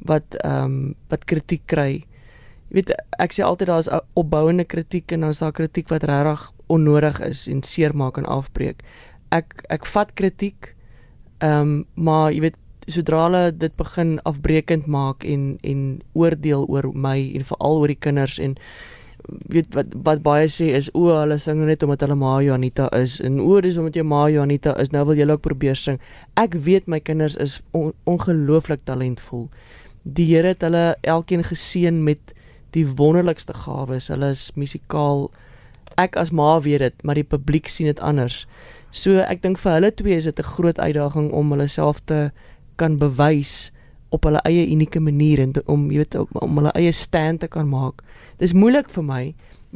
wat 0.06 0.38
ehm 0.44 0.64
um, 0.64 0.94
wat 1.10 1.26
kritiek 1.30 1.66
kry. 1.66 2.04
Jy 2.68 2.80
weet 2.80 2.94
ek 3.18 3.34
sê 3.34 3.44
altyd 3.46 3.70
daar 3.70 3.82
is 3.82 3.90
opbouende 4.18 4.64
kritiek 4.64 5.12
en 5.12 5.26
dan 5.26 5.34
is 5.34 5.42
daar 5.42 5.54
kritiek 5.56 5.88
wat 5.90 6.04
regtig 6.04 6.50
onnodig 6.68 7.20
is 7.24 7.46
en 7.48 7.62
seermaak 7.62 8.18
en 8.18 8.26
afbreek. 8.28 8.82
Ek 9.32 9.64
ek 9.70 9.86
vat 9.86 10.14
kritiek 10.14 10.74
ehm 11.38 11.60
um, 11.60 11.84
maar 11.94 12.32
jy 12.32 12.48
weet 12.48 12.58
sodra 12.88 13.24
hulle 13.26 13.42
dit 13.52 13.74
begin 13.76 14.18
afbreekend 14.28 14.86
maak 14.86 15.24
en 15.24 15.58
en 15.62 16.00
oordeel 16.12 16.64
oor 16.68 16.90
my 16.94 17.18
en 17.34 17.44
veral 17.44 17.82
oor 17.82 17.92
die 17.92 18.02
kinders 18.06 18.38
en 18.38 18.56
weet 19.52 19.74
wat 19.76 19.92
wat 20.06 20.22
baie 20.24 20.46
sê 20.52 20.70
is 20.78 20.88
o 20.96 21.08
hulle 21.10 21.38
sing 21.42 21.60
net 21.66 21.82
omdat 21.84 22.04
hulle 22.06 22.16
ma 22.18 22.38
Janita 22.42 22.88
is. 22.96 23.18
En 23.24 23.40
o 23.42 23.60
dis 23.60 23.76
omdat 23.80 23.98
jy 23.98 24.04
ma 24.06 24.26
Janita 24.32 24.74
is 24.80 24.92
nou 24.94 25.04
wil 25.08 25.18
jy 25.18 25.28
ook 25.28 25.44
probeer 25.44 25.76
sing. 25.76 26.00
Ek 26.40 26.56
weet 26.66 26.88
my 26.88 27.00
kinders 27.00 27.36
is 27.36 27.58
on, 27.76 27.92
ongelooflik 28.08 28.84
talentvol. 28.88 29.48
Die 30.04 30.28
Here 30.30 30.54
het 30.54 30.64
hulle 30.64 30.96
elkeen 31.02 31.44
geseën 31.44 32.02
met 32.04 32.32
die 32.76 32.86
wonderlikste 32.86 33.54
gawes. 33.64 34.08
Hulle 34.12 34.32
is 34.36 34.48
musikaal. 34.56 35.28
Ek 36.00 36.16
as 36.16 36.32
ma 36.32 36.56
weet 36.64 36.86
dit 36.86 37.04
maar 37.04 37.18
die 37.18 37.26
publiek 37.26 37.68
sien 37.68 37.90
dit 37.90 38.00
anders. 38.00 38.46
So 38.90 39.20
ek 39.20 39.42
dink 39.44 39.60
vir 39.60 39.76
hulle 39.76 39.92
twee 39.92 40.16
is 40.16 40.24
dit 40.24 40.38
'n 40.40 40.52
groot 40.56 40.78
uitdaging 40.78 41.32
om 41.32 41.52
hulle 41.52 41.68
self 41.68 42.00
te 42.04 42.30
kan 42.78 42.98
bewys 42.98 43.70
op 44.14 44.24
hulle 44.24 44.40
eie 44.48 44.64
unieke 44.72 45.00
manier 45.04 45.42
en 45.42 45.52
om 45.66 45.90
jy 45.92 46.04
weet 46.04 46.16
om, 46.16 46.30
om 46.40 46.60
hulle 46.62 46.72
eie 46.78 46.92
stand 46.96 47.42
te 47.44 47.50
kan 47.52 47.68
maak. 47.68 48.00
Dis 48.40 48.56
moeilik 48.56 48.90
vir 48.94 49.04
my 49.04 49.22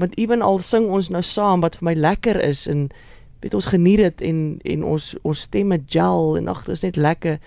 want 0.00 0.16
ewen 0.16 0.42
al 0.42 0.62
sing 0.64 0.88
ons 0.88 1.10
nou 1.12 1.22
saam 1.22 1.60
wat 1.60 1.76
vir 1.80 1.90
my 1.90 1.94
lekker 1.98 2.40
is 2.40 2.64
en 2.70 2.86
weet 3.42 3.54
ons 3.54 3.68
geniet 3.74 4.00
dit 4.00 4.24
en 4.30 4.40
en 4.74 4.84
ons 4.94 5.10
ons 5.22 5.44
stemme 5.48 5.78
gel 5.86 6.36
en 6.38 6.48
ag 6.48 6.64
dit 6.64 6.74
is 6.76 6.84
net 6.86 6.96
lekker 6.96 7.38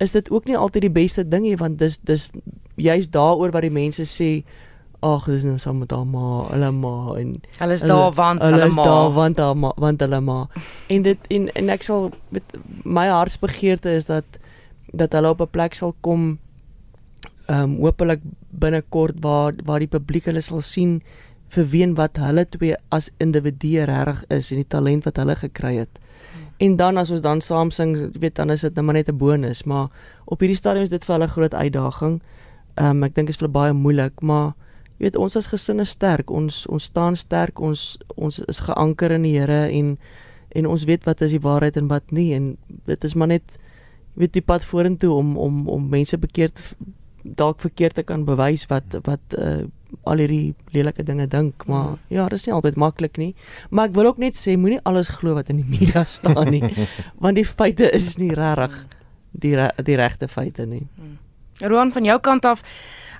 is 0.00 0.14
dit 0.16 0.30
ook 0.30 0.48
nie 0.48 0.56
altyd 0.56 0.88
die 0.88 0.96
beste 0.96 1.26
ding 1.28 1.44
nie 1.44 1.58
want 1.60 1.78
dis 1.78 1.98
dis 2.08 2.30
juist 2.80 3.12
daaroor 3.12 3.52
wat 3.52 3.66
die 3.66 3.74
mense 3.74 4.06
sê 4.08 4.30
ag 5.04 5.26
dis 5.28 5.44
nou 5.48 5.58
saam 5.60 5.80
met 5.82 5.92
almal 5.96 6.46
hulle 6.52 6.70
ma 6.76 6.94
en 7.20 7.36
hulle 7.58 7.76
is 7.76 7.84
daar 7.84 8.14
want 8.16 8.44
hulle 8.44 8.56
ma 8.56 8.60
hulle 8.60 8.70
is 8.72 8.80
daar 8.80 9.12
want 9.16 9.42
hulle 9.44 9.60
ma 9.64 9.72
want 9.76 10.04
hulle 10.06 10.20
ma 10.24 10.40
en 10.96 11.08
dit 11.08 11.30
en 11.36 11.48
en 11.62 11.74
ek 11.76 11.88
sal 11.88 12.10
met 12.28 12.56
my 12.84 13.08
hartsbegeerte 13.12 13.96
is 14.00 14.08
dat 14.08 14.39
dat 14.92 15.12
hulle 15.12 15.30
op 15.30 15.40
'n 15.40 15.50
plek 15.50 15.74
sal 15.74 15.94
kom 16.00 16.38
ehm 17.46 17.62
um, 17.62 17.76
hopelik 17.82 18.20
binnekort 18.50 19.16
waar 19.20 19.52
waar 19.64 19.78
die 19.78 19.90
publiek 19.90 20.24
hulle 20.24 20.40
sal 20.40 20.60
sien 20.60 21.00
vir 21.48 21.66
wien 21.66 21.94
wat 21.98 22.16
hulle 22.22 22.44
twee 22.46 22.76
as 22.94 23.10
individue 23.18 23.84
regtig 23.90 24.24
is 24.36 24.50
en 24.52 24.60
die 24.62 24.68
talent 24.68 25.04
wat 25.04 25.16
hulle 25.16 25.34
gekry 25.34 25.74
het. 25.76 25.98
Hmm. 25.98 26.46
En 26.58 26.76
dan 26.76 26.96
as 26.96 27.10
ons 27.10 27.20
dan 27.20 27.40
saam 27.40 27.70
sing, 27.70 27.96
weet 28.20 28.36
dan 28.38 28.50
is 28.50 28.60
dit 28.60 28.74
nou 28.74 28.84
maar 28.84 28.94
net 28.94 29.08
'n 29.08 29.16
bonus, 29.16 29.64
maar 29.64 29.88
op 30.24 30.40
hierdie 30.40 30.56
stadium 30.56 30.82
is 30.82 30.90
dit 30.90 31.04
vir 31.04 31.14
hulle 31.14 31.26
'n 31.26 31.36
groot 31.36 31.54
uitdaging. 31.54 32.20
Ehm 32.74 32.90
um, 32.90 33.02
ek 33.04 33.14
dink 33.14 33.26
dit 33.26 33.34
is 33.34 33.40
vir 33.40 33.48
hulle 33.48 33.58
baie 33.58 33.72
moeilik, 33.72 34.20
maar 34.22 34.54
jy 34.98 35.04
weet 35.04 35.16
ons 35.16 35.36
as 35.36 35.46
gesin 35.46 35.80
is 35.80 35.90
sterk. 35.90 36.30
Ons 36.30 36.66
ons 36.66 36.84
staan 36.84 37.16
sterk. 37.16 37.60
Ons 37.60 37.98
ons 38.16 38.38
is 38.38 38.60
geanker 38.60 39.10
in 39.10 39.22
die 39.22 39.38
Here 39.38 39.70
en 39.70 39.98
en 40.48 40.66
ons 40.66 40.84
weet 40.84 41.04
wat 41.04 41.20
is 41.20 41.30
die 41.30 41.40
waarheid 41.40 41.76
en 41.76 41.88
wat 41.88 42.10
nie 42.10 42.34
en 42.34 42.56
dit 42.86 43.04
is 43.04 43.14
maar 43.14 43.28
net 43.28 43.58
weet 44.14 44.32
die 44.32 44.44
pad 44.44 44.64
vorentoe 44.64 45.12
om 45.14 45.36
om 45.38 45.68
om 45.68 45.88
mense 45.88 46.18
bekeerd 46.18 46.62
dalk 47.22 47.60
verkeerd 47.60 47.94
te 47.94 48.02
kan 48.02 48.24
bewys 48.24 48.66
wat 48.70 48.96
wat 49.04 49.36
uh, 49.38 49.66
al 50.06 50.22
hierdie 50.22 50.54
lelike 50.74 51.02
dinge 51.02 51.26
dink 51.26 51.66
maar 51.66 51.94
mm. 51.94 51.98
ja 52.14 52.28
dis 52.32 52.46
nie 52.46 52.54
altyd 52.54 52.78
maklik 52.80 53.18
nie 53.20 53.34
maar 53.70 53.90
ek 53.90 53.96
wil 53.98 54.12
ook 54.12 54.22
net 54.22 54.38
sê 54.38 54.56
moenie 54.56 54.80
alles 54.88 55.10
glo 55.20 55.34
wat 55.38 55.50
in 55.50 55.62
die 55.62 55.70
media 55.78 56.04
staan 56.04 56.50
nie 56.50 56.64
want 57.22 57.36
die 57.40 57.46
feite 57.46 57.90
is 57.96 58.14
nie 58.18 58.32
regtig 58.34 58.76
die 59.30 59.56
die 59.84 59.98
regte 60.00 60.28
feite 60.28 60.66
nie 60.66 60.86
mm. 60.86 61.18
Roan 61.60 61.92
van 61.92 62.06
jou 62.08 62.16
kant 62.24 62.46
af 62.48 62.62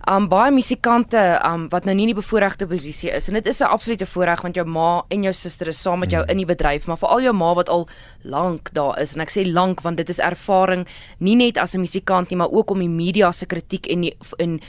um 0.09 0.29
baie 0.29 0.51
musikante 0.51 1.21
um 1.45 1.69
wat 1.69 1.85
nou 1.85 1.95
nie 1.95 2.07
in 2.09 2.15
die 2.15 2.21
bevoordeelde 2.23 2.67
posisie 2.67 3.11
is 3.13 3.29
en 3.29 3.35
dit 3.35 3.47
is 3.47 3.61
'n 3.61 3.69
absolute 3.69 4.07
voorreg 4.07 4.43
want 4.43 4.55
jou 4.57 4.67
ma 4.67 5.05
en 5.09 5.23
jou 5.23 5.33
suster 5.33 5.69
is 5.69 5.83
saam 5.83 5.99
met 5.99 6.11
jou 6.11 6.23
mm. 6.23 6.31
in 6.31 6.37
die 6.37 6.47
bedryf, 6.47 6.87
maar 6.87 6.99
veral 6.99 7.21
jou 7.21 7.33
ma 7.33 7.55
wat 7.55 7.69
al 7.69 7.89
lank 8.23 8.73
daar 8.73 8.99
is 9.01 9.15
en 9.15 9.21
ek 9.21 9.31
sê 9.31 9.53
lank 9.53 9.81
want 9.83 9.97
dit 9.97 10.09
is 10.09 10.19
ervaring 10.19 10.87
nie 11.19 11.37
net 11.37 11.59
as 11.59 11.75
'n 11.75 11.81
musikant 11.81 12.31
nie, 12.31 12.37
maar 12.37 12.51
ook 12.51 12.71
om 12.71 12.79
die 12.79 12.89
media 12.89 13.33
se 13.33 13.47
kritiek 13.47 13.87
en 13.87 14.01
die, 14.01 14.17
en 14.39 14.61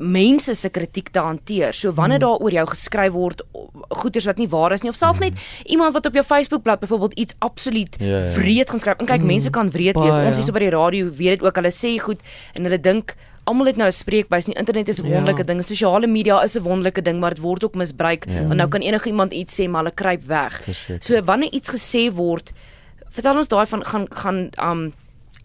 mense 0.00 0.54
se 0.54 0.68
kritiek 0.72 1.08
te 1.12 1.20
hanteer. 1.20 1.74
So 1.76 1.92
wanneer 1.92 2.18
hmm. 2.18 2.28
daar 2.28 2.40
oor 2.40 2.52
jou 2.52 2.66
geskryf 2.66 3.12
word 3.12 3.42
goeters 3.88 4.24
wat 4.24 4.38
nie 4.40 4.48
waar 4.48 4.72
is 4.72 4.82
nie 4.82 4.90
of 4.90 4.96
selfs 4.96 5.20
net 5.20 5.36
hmm. 5.36 5.72
iemand 5.76 5.92
wat 5.92 6.06
op 6.06 6.16
jou 6.16 6.24
Facebookblad 6.24 6.80
byvoorbeeld 6.80 7.12
iets 7.12 7.34
absoluut 7.38 7.96
ja. 8.00 8.06
Ja. 8.18 8.32
wreed 8.32 8.70
gaan 8.70 8.80
skryf. 8.80 8.96
En 8.98 9.06
kyk, 9.06 9.20
hmm. 9.20 9.26
mense 9.26 9.50
kan 9.50 9.70
wreed 9.70 9.98
wees. 10.00 10.14
Ons 10.14 10.40
hier 10.40 10.46
so 10.46 10.56
by 10.56 10.64
die 10.64 10.72
radio 10.74 11.10
weet 11.10 11.38
dit 11.38 11.44
ook. 11.44 11.60
Hulle 11.60 11.74
sê 11.74 11.98
goed 12.00 12.24
en 12.54 12.68
hulle 12.68 12.80
dink 12.80 13.14
almal 13.50 13.70
het 13.70 13.76
nou 13.80 13.88
'n 13.88 13.92
spreekbuis. 13.92 14.44
Die 14.46 14.54
internet 14.54 14.88
is 14.88 15.02
'n 15.02 15.06
ja. 15.06 15.12
wonderlike 15.14 15.44
ja. 15.44 15.46
ding. 15.46 15.64
Sosiale 15.64 16.06
media 16.06 16.42
is 16.42 16.56
'n 16.56 16.62
wonderlike 16.62 17.02
ding, 17.02 17.20
maar 17.20 17.34
dit 17.34 17.42
word 17.42 17.64
ook 17.64 17.74
misbruik. 17.74 18.24
Ja. 18.28 18.46
Want 18.46 18.54
nou 18.54 18.68
kan 18.68 18.80
enige 18.80 19.08
iemand 19.08 19.32
iets 19.32 19.60
sê 19.60 19.68
maar 19.68 19.82
hulle 19.82 19.94
kruip 19.94 20.22
weg. 20.26 20.62
Verseker. 20.62 21.02
So 21.02 21.24
wanneer 21.24 21.52
iets 21.52 21.68
gesê 21.70 22.14
word, 22.14 22.52
vertel 23.10 23.36
ons 23.36 23.48
daai 23.48 23.66
van 23.66 23.84
gaan 23.84 24.06
gaan 24.08 24.50
um 24.62 24.92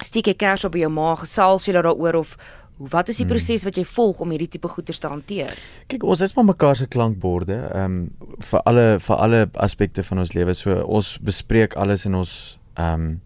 steek 0.04 0.26
jy 0.26 0.34
kers 0.34 0.64
op 0.64 0.74
jou 0.76 0.90
ma 0.90 1.16
gesels 1.16 1.66
jy 1.66 1.74
daaroor 1.74 2.16
of 2.16 2.38
Wat 2.78 3.08
is 3.08 3.22
die 3.22 3.24
hmm. 3.24 3.32
proses 3.32 3.64
wat 3.64 3.78
jy 3.80 3.86
volg 3.88 4.20
om 4.20 4.34
hierdie 4.34 4.50
tipe 4.52 4.68
goeders 4.68 5.00
te 5.00 5.08
hanteer? 5.08 5.54
Kyk, 5.88 6.04
ons 6.04 6.22
is 6.26 6.34
maar 6.36 6.50
mekaar 6.50 6.76
se 6.76 6.88
klankborde, 6.92 7.56
ehm 7.72 7.86
um, 7.86 8.42
vir 8.44 8.66
alle 8.68 9.00
vir 9.00 9.16
alle 9.16 9.40
aspekte 9.54 10.04
van 10.04 10.20
ons 10.20 10.34
lewe. 10.36 10.54
So 10.54 10.82
ons 10.84 11.14
bespreek 11.24 11.78
alles 11.80 12.04
en 12.06 12.20
ons 12.20 12.34
ehm 12.76 12.94
um, 12.94 13.22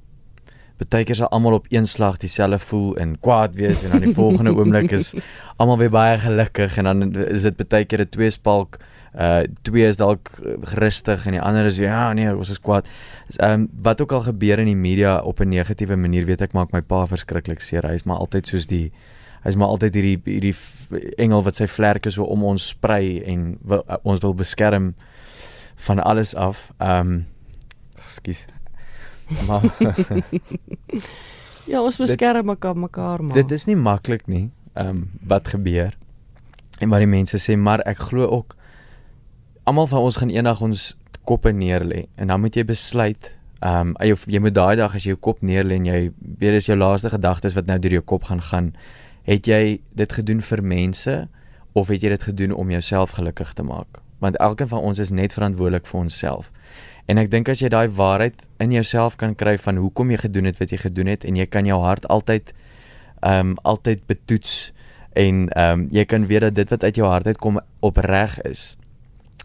baie 0.87 1.03
keer 1.03 1.17
is 1.17 1.21
almal 1.21 1.53
op 1.53 1.65
een 1.69 1.87
slag 1.87 2.17
dieselfde 2.17 2.59
voel 2.59 2.95
en 2.97 3.17
kwaad 3.19 3.55
wees 3.55 3.83
en 3.83 3.91
dan 3.91 4.05
die 4.05 4.13
volgende 4.15 4.53
oomblik 4.55 4.91
is 4.95 5.13
almal 5.57 5.77
weer 5.77 5.91
baie 5.91 6.17
gelukkig 6.19 6.77
en 6.77 6.83
dan 6.83 7.15
is 7.25 7.41
dit 7.41 7.67
baie 7.67 7.85
keer 7.85 8.01
'n 8.01 8.09
tweespalk. 8.09 8.79
Uh 9.15 9.41
twee 9.61 9.87
is 9.87 9.97
dalk 9.97 10.29
rustig 10.77 11.25
en 11.25 11.31
die 11.31 11.41
ander 11.41 11.65
is 11.65 11.77
ja 11.77 12.13
nee, 12.13 12.35
ons 12.35 12.49
is 12.49 12.59
kwaad. 12.59 12.87
Ehm 13.37 13.51
um, 13.51 13.69
wat 13.81 14.01
ook 14.01 14.11
al 14.11 14.21
gebeur 14.21 14.59
in 14.59 14.65
die 14.65 14.75
media 14.75 15.19
op 15.19 15.39
'n 15.39 15.49
negatiewe 15.49 15.95
manier, 15.95 16.25
weet 16.25 16.41
ek 16.41 16.53
maak 16.53 16.71
my 16.71 16.81
pa 16.81 17.05
verskriklik 17.05 17.59
seer. 17.59 17.83
Hy 17.87 17.93
is 17.93 18.03
maar 18.03 18.17
altyd 18.17 18.47
soos 18.47 18.67
die 18.67 18.91
hy's 19.43 19.55
maar 19.55 19.67
altyd 19.67 19.95
hierdie 19.95 20.21
hierdie 20.25 20.55
engel 21.17 21.43
wat 21.43 21.55
sy 21.55 21.67
vlerke 21.67 22.11
so 22.11 22.23
om 22.23 22.43
ons 22.43 22.67
sprei 22.67 23.23
en 23.23 23.57
wil, 23.61 23.83
uh, 23.89 23.95
ons 24.03 24.19
wil 24.21 24.33
beskerm 24.33 24.93
van 25.75 25.99
alles 25.99 26.35
af. 26.35 26.71
Ehm 26.77 26.99
um, 26.99 27.25
ekskuus. 27.97 28.45
Maar 29.47 29.65
Ja, 31.69 31.83
ons 31.85 31.99
beskerm 32.01 32.45
mekaar 32.49 32.77
mekaar 32.77 33.23
maar. 33.23 33.35
Dit 33.37 33.51
is 33.51 33.67
nie 33.69 33.77
maklik 33.77 34.27
nie. 34.27 34.49
Ehm 34.73 34.87
um, 34.87 35.09
wat 35.21 35.47
gebeur? 35.47 35.97
En 36.79 36.89
wat 36.89 37.03
die 37.03 37.11
mense 37.11 37.37
sê, 37.37 37.57
maar 37.57 37.83
ek 37.85 37.99
glo 38.09 38.25
ook 38.25 38.55
almal 39.63 39.87
van 39.87 40.01
ons 40.01 40.17
gaan 40.17 40.31
eendag 40.33 40.61
ons 40.65 40.95
koppe 41.23 41.51
neerlê 41.53 42.07
en 42.15 42.31
dan 42.31 42.41
moet 42.41 42.55
jy 42.55 42.65
besluit 42.65 43.35
Ehm 43.59 43.91
um, 43.91 43.95
jy 43.99 44.15
jy 44.31 44.39
moet 44.39 44.55
daai 44.55 44.75
dag 44.79 44.93
as 44.95 45.03
jy 45.03 45.11
jou 45.11 45.19
kop 45.19 45.41
neerlê 45.43 45.75
en 45.75 45.87
jy 45.89 45.97
weet 46.39 46.53
dis 46.55 46.69
jou 46.69 46.77
laaste 46.79 47.09
gedagtes 47.11 47.57
wat 47.57 47.67
nou 47.67 47.75
deur 47.83 47.97
jou 47.97 48.05
kop 48.07 48.29
gaan 48.29 48.39
gaan 48.39 48.69
het 49.27 49.47
jy 49.51 49.81
dit 49.99 50.13
gedoen 50.15 50.39
vir 50.41 50.61
mense 50.63 51.15
of 51.75 51.91
het 51.91 52.03
jy 52.03 52.09
dit 52.13 52.23
gedoen 52.23 52.53
om 52.55 52.71
jouself 52.71 53.17
gelukkig 53.17 53.51
te 53.53 53.63
maak? 53.63 53.99
Want 54.23 54.39
elkeen 54.39 54.71
van 54.71 54.79
ons 54.79 54.99
is 54.99 55.11
net 55.11 55.35
verantwoordelik 55.35 55.85
vir 55.87 55.99
onsself. 55.99 56.51
En 57.09 57.17
ek 57.17 57.31
dink 57.33 57.49
as 57.49 57.61
jy 57.63 57.71
daai 57.73 57.89
waarheid 57.97 58.43
in 58.61 58.73
jouself 58.75 59.15
kan 59.17 59.31
kry 59.37 59.55
van 59.57 59.79
hoekom 59.81 60.11
jy 60.13 60.19
gedoen 60.27 60.45
het 60.45 60.59
wat 60.61 60.73
jy 60.73 60.77
gedoen 60.83 61.09
het 61.09 61.23
en 61.25 61.39
jy 61.39 61.47
kan 61.49 61.65
jou 61.65 61.79
hart 61.81 62.05
altyd 62.05 62.51
ehm 63.19 63.53
um, 63.53 63.55
altyd 63.67 64.03
betoets 64.07 64.71
en 65.17 65.47
ehm 65.49 65.79
um, 65.79 65.87
jy 65.91 66.05
kan 66.05 66.27
weet 66.29 66.45
dat 66.45 66.59
dit 66.59 66.69
wat 66.75 66.85
uit 66.85 66.99
jou 67.01 67.09
hart 67.09 67.27
uitkom 67.27 67.57
opreg 67.81 68.37
is. 68.45 68.77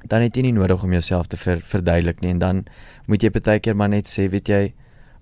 Dan 0.04 0.26
het 0.26 0.36
jy 0.36 0.44
nie 0.44 0.52
nodig 0.52 0.84
om 0.84 0.92
jouself 0.92 1.26
te 1.26 1.40
ver, 1.40 1.64
verduidelik 1.64 2.20
nie 2.20 2.34
en 2.36 2.42
dan 2.42 2.64
moet 3.08 3.24
jy 3.24 3.32
baie 3.32 3.60
keer 3.60 3.76
maar 3.76 3.88
net 3.88 4.12
sê, 4.12 4.28
weet 4.28 4.48
jy, 4.48 4.62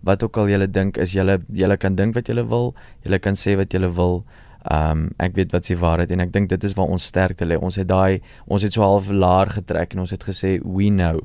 wat 0.03 0.23
ook 0.27 0.37
al 0.37 0.51
jy 0.51 0.67
dink 0.67 0.99
is 0.99 1.15
jy 1.15 1.39
jy 1.55 1.77
kan 1.77 1.95
dink 1.95 2.19
wat 2.19 2.29
jy 2.29 2.43
wil, 2.43 2.75
jy 3.07 3.19
kan 3.23 3.39
sê 3.39 3.55
wat 3.57 3.73
jy 3.73 3.87
wil. 3.87 4.25
Ehm 4.67 4.91
um, 4.91 5.11
ek 5.19 5.39
weet 5.39 5.53
wat 5.55 5.65
se 5.65 5.79
waarheid 5.79 6.11
en 6.11 6.27
ek 6.27 6.33
dink 6.33 6.51
dit 6.51 6.65
is 6.65 6.75
waar 6.75 6.91
ons 6.91 7.07
sterkte 7.07 7.47
lê. 7.47 7.57
Ons 7.57 7.79
het 7.79 7.87
daai 7.89 8.21
ons 8.47 8.63
het 8.63 8.73
so 8.73 8.83
half 8.83 9.11
laer 9.11 9.47
getrek 9.47 9.95
en 9.95 10.03
ons 10.03 10.11
het 10.11 10.25
gesê 10.27 10.59
we 10.59 10.91
know 10.91 11.23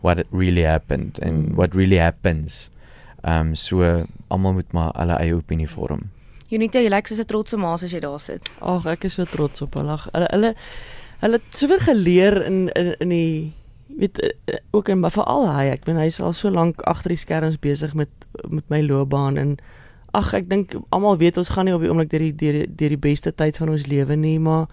what 0.00 0.24
really 0.30 0.64
happened 0.64 1.18
and 1.22 1.50
mm. 1.50 1.54
what 1.56 1.74
really 1.74 1.98
happens. 1.98 2.70
Ehm 3.24 3.52
um, 3.52 3.54
so 3.54 4.06
almal 4.28 4.52
moet 4.52 4.72
maar 4.72 4.94
hulle 4.96 5.18
eie 5.20 5.34
opinie 5.34 5.68
vorm. 5.68 6.08
Unita, 6.50 6.80
jy 6.80 6.90
lyk 6.90 7.06
soos 7.06 7.20
'n 7.20 7.28
trotse 7.28 7.56
ma 7.56 7.72
as 7.74 7.82
jy 7.82 8.00
daar 8.00 8.20
sit. 8.20 8.50
Ag, 8.60 8.86
ek 8.86 9.04
is 9.04 9.14
so 9.14 9.24
trots 9.24 9.62
op 9.62 9.74
hulle. 9.74 9.98
Hulle 10.12 10.28
hulle 10.30 10.54
hulle 11.20 11.36
het 11.36 11.56
soveel 11.56 11.78
geleer 11.78 12.44
in 12.46 12.68
in 12.72 12.94
in 12.98 13.08
die 13.08 13.52
weet 13.98 14.20
eh, 14.20 14.30
eh, 14.44 14.60
ook 14.70 14.88
en 14.88 15.10
veral 15.10 15.48
hy, 15.50 15.66
ek 15.74 15.84
bedoel 15.84 16.00
hy's 16.00 16.20
al 16.20 16.32
so 16.32 16.50
lank 16.50 16.82
agter 16.88 17.14
die 17.14 17.20
skerms 17.20 17.58
besig 17.58 17.94
met 17.94 18.08
met 18.48 18.64
my 18.68 18.80
loopbaan 18.82 19.36
en 19.36 19.58
ag 20.16 20.32
ek 20.34 20.48
dink 20.50 20.74
almal 20.90 21.18
weet 21.18 21.38
ons 21.38 21.48
gaan 21.54 21.68
nie 21.68 21.74
op 21.74 21.82
die 21.84 21.90
oomblik 21.90 22.10
deur 22.10 22.24
die 22.24 22.34
deur 22.34 22.58
die, 22.60 22.66
deur 22.66 22.94
die 22.94 23.04
beste 23.08 23.32
tyd 23.32 23.58
van 23.60 23.70
ons 23.74 23.86
lewe 23.86 24.16
nie, 24.16 24.38
maar 24.38 24.66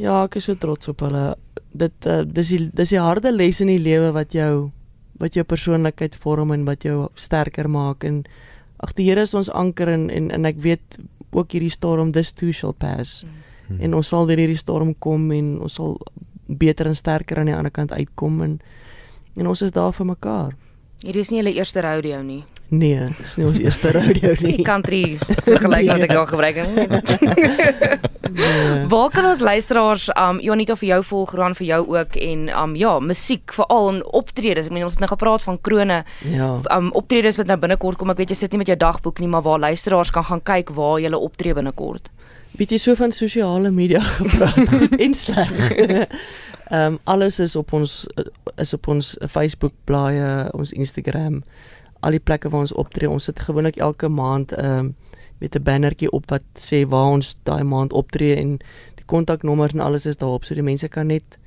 ja, 0.00 0.22
ek 0.24 0.38
is 0.40 0.48
so 0.48 0.56
trots 0.56 0.88
op 0.88 1.02
hulle. 1.04 1.34
Dit 1.72 2.06
uh, 2.06 2.22
dis 2.26 2.48
die 2.48 2.68
dis 2.74 2.94
die 2.94 3.00
harde 3.00 3.32
les 3.32 3.60
in 3.60 3.70
die 3.70 3.82
lewe 3.82 4.12
wat 4.16 4.34
jou 4.34 4.70
wat 5.20 5.36
jou 5.36 5.44
persoonlikheid 5.44 6.16
vorm 6.16 6.52
en 6.54 6.64
wat 6.64 6.84
jou 6.84 7.08
sterker 7.14 7.68
maak 7.68 8.04
en 8.08 8.22
ag 8.80 8.94
die 8.96 9.10
Here 9.10 9.20
is 9.20 9.34
ons 9.36 9.50
anker 9.52 9.88
en, 9.92 10.08
en 10.10 10.30
en 10.30 10.48
ek 10.48 10.60
weet 10.64 10.98
ook 11.30 11.52
hierdie 11.52 11.70
storm 11.70 12.12
this 12.12 12.32
too 12.32 12.52
shall 12.52 12.72
pass. 12.72 13.24
Hmm. 13.68 13.80
En 13.80 13.94
ons 13.94 14.08
sal 14.08 14.26
deur 14.26 14.40
hierdie 14.40 14.58
storm 14.58 14.94
kom 14.98 15.30
en 15.32 15.58
ons 15.60 15.76
sal 15.78 15.98
beter 16.48 16.88
en 16.90 16.96
sterker 16.98 17.38
aan 17.38 17.52
die 17.52 17.54
ander 17.54 17.70
kant 17.70 17.92
uitkom 17.92 18.40
en 18.42 18.58
en 19.36 19.46
ons 19.46 19.62
is 19.62 19.72
daar 19.72 19.92
vir 19.94 20.06
mekaar. 20.06 20.56
Hierdie 21.04 21.22
is 21.22 21.30
nie 21.30 21.38
julle 21.38 21.54
eerste 21.54 21.84
rodeo 21.84 22.22
nie. 22.22 22.42
Nee, 22.70 23.08
dis 23.18 23.32
nie 23.34 23.46
ons 23.48 23.58
eerste 23.58 23.90
rodeo 23.96 24.36
nie. 24.44 24.56
Die 24.60 24.64
country 24.66 25.02
vergelyk 25.42 25.88
wat 25.90 26.04
ek 26.06 26.12
al 26.14 26.26
gebruik 26.30 26.60
het. 26.60 26.68
nee. 28.30 28.84
Waar 28.92 29.10
kan 29.10 29.26
ons 29.26 29.42
luisteraars 29.42 30.06
um 30.14 30.38
Jonita 30.44 30.76
vir 30.78 30.88
jou 30.92 31.00
volg, 31.08 31.32
Roan 31.34 31.56
vir 31.58 31.66
jou 31.66 31.80
ook 31.96 32.14
en 32.22 32.44
um 32.62 32.76
ja, 32.78 32.92
musiek 33.02 33.56
veral 33.56 33.90
en 33.94 33.98
optredes. 34.20 34.70
Ek 34.70 34.76
meen 34.76 34.86
ons 34.86 34.94
het 34.94 35.02
nou 35.02 35.10
gepraat 35.10 35.42
van 35.42 35.58
krone. 35.58 36.04
Ja. 36.30 36.52
Um 36.70 36.92
optredes 36.94 37.40
wat 37.40 37.50
nou 37.50 37.58
binnekort 37.58 37.98
kom. 37.98 38.14
Ek 38.14 38.22
weet 38.22 38.36
jy 38.36 38.38
sit 38.44 38.54
nie 38.54 38.62
met 38.62 38.70
jou 38.70 38.78
dagboek 38.78 39.18
nie, 39.18 39.30
maar 39.32 39.42
waar 39.46 39.58
luisteraars 39.66 40.14
kan 40.14 40.28
gaan 40.30 40.44
kyk 40.46 40.70
waar 40.78 41.02
jy 41.02 41.10
optree 41.18 41.56
binnekort. 41.58 42.06
Bietjie 42.54 42.78
so 42.78 42.94
van 42.98 43.10
sosiale 43.14 43.70
media 43.74 44.00
gepraat 44.20 44.94
en 45.04 45.18
sleg. 45.18 45.50
Ehm 46.70 46.94
um, 46.94 47.00
alles 47.10 47.40
is 47.42 47.56
op 47.58 47.72
ons 47.74 48.04
is 48.62 48.74
op 48.78 48.88
ons 48.88 49.16
Facebook 49.26 49.74
blaaie, 49.90 50.46
ons 50.54 50.70
Instagram 50.70 51.42
al 52.00 52.10
die 52.10 52.22
plekke 52.22 52.48
waar 52.48 52.60
ons 52.66 52.72
optree. 52.72 53.10
Ons 53.10 53.24
sit 53.24 53.40
gewoonlik 53.40 53.76
elke 53.76 54.08
maand 54.08 54.52
ehm 54.52 54.78
um, 54.78 54.94
met 55.40 55.56
'n 55.56 55.62
bannertjie 55.62 56.10
op 56.12 56.30
wat 56.30 56.42
sê 56.54 56.84
waar 56.88 57.10
ons 57.16 57.36
daai 57.42 57.62
maand 57.64 57.92
optree 57.92 58.36
en 58.36 58.58
die 58.94 59.04
kontaknommers 59.06 59.72
en 59.72 59.80
alles 59.80 60.06
is 60.06 60.16
daarop 60.16 60.44
so 60.44 60.54
die 60.54 60.62
mense 60.62 60.88
kan 60.88 61.06
net 61.06 61.38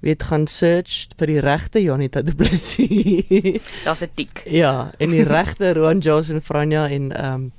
weet 0.00 0.22
gaan 0.22 0.46
search 0.46 1.08
vir 1.16 1.26
die 1.26 1.40
regte 1.40 1.82
Janita 1.82 2.22
Du 2.22 2.34
Plessis. 2.34 3.62
Daar's 3.86 4.02
'n 4.02 4.10
tik. 4.14 4.42
Ja, 4.46 4.92
en 4.98 5.10
die 5.10 5.22
regte 5.22 5.74
Roan 5.74 5.98
Jones 5.98 6.28
en 6.28 6.42
Franja 6.42 6.88
en 6.88 7.12
ehm 7.12 7.34
um, 7.34 7.52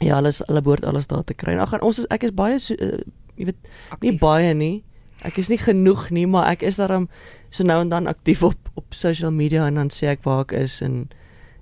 ja, 0.00 0.16
alles 0.16 0.42
hulle 0.46 0.62
behoort 0.62 0.84
alles 0.84 1.06
daar 1.06 1.24
te 1.24 1.34
kry. 1.34 1.56
Ag, 1.58 1.80
ons 1.82 1.98
is 1.98 2.06
ek 2.06 2.22
is 2.22 2.34
baie 2.34 2.58
so, 2.58 2.74
uh, 2.74 2.98
jy 3.34 3.44
weet 3.44 3.70
Actief. 3.90 4.10
nie 4.10 4.18
baie 4.18 4.54
nie. 4.54 4.84
Ek 5.26 5.38
is 5.38 5.48
nie 5.48 5.58
genoeg 5.58 6.10
nie, 6.10 6.26
maar 6.26 6.46
ek 6.52 6.62
is 6.62 6.76
daarom 6.78 7.08
so 7.50 7.64
nou 7.64 7.80
en 7.80 7.88
dan 7.88 8.06
aktief 8.06 8.42
op 8.42 8.70
op 8.74 8.94
social 8.94 9.30
media 9.30 9.66
en 9.66 9.74
dan 9.74 9.90
sê 9.90 10.06
ek 10.06 10.22
waar 10.22 10.44
ek 10.46 10.52
is 10.52 10.80
en 10.82 11.08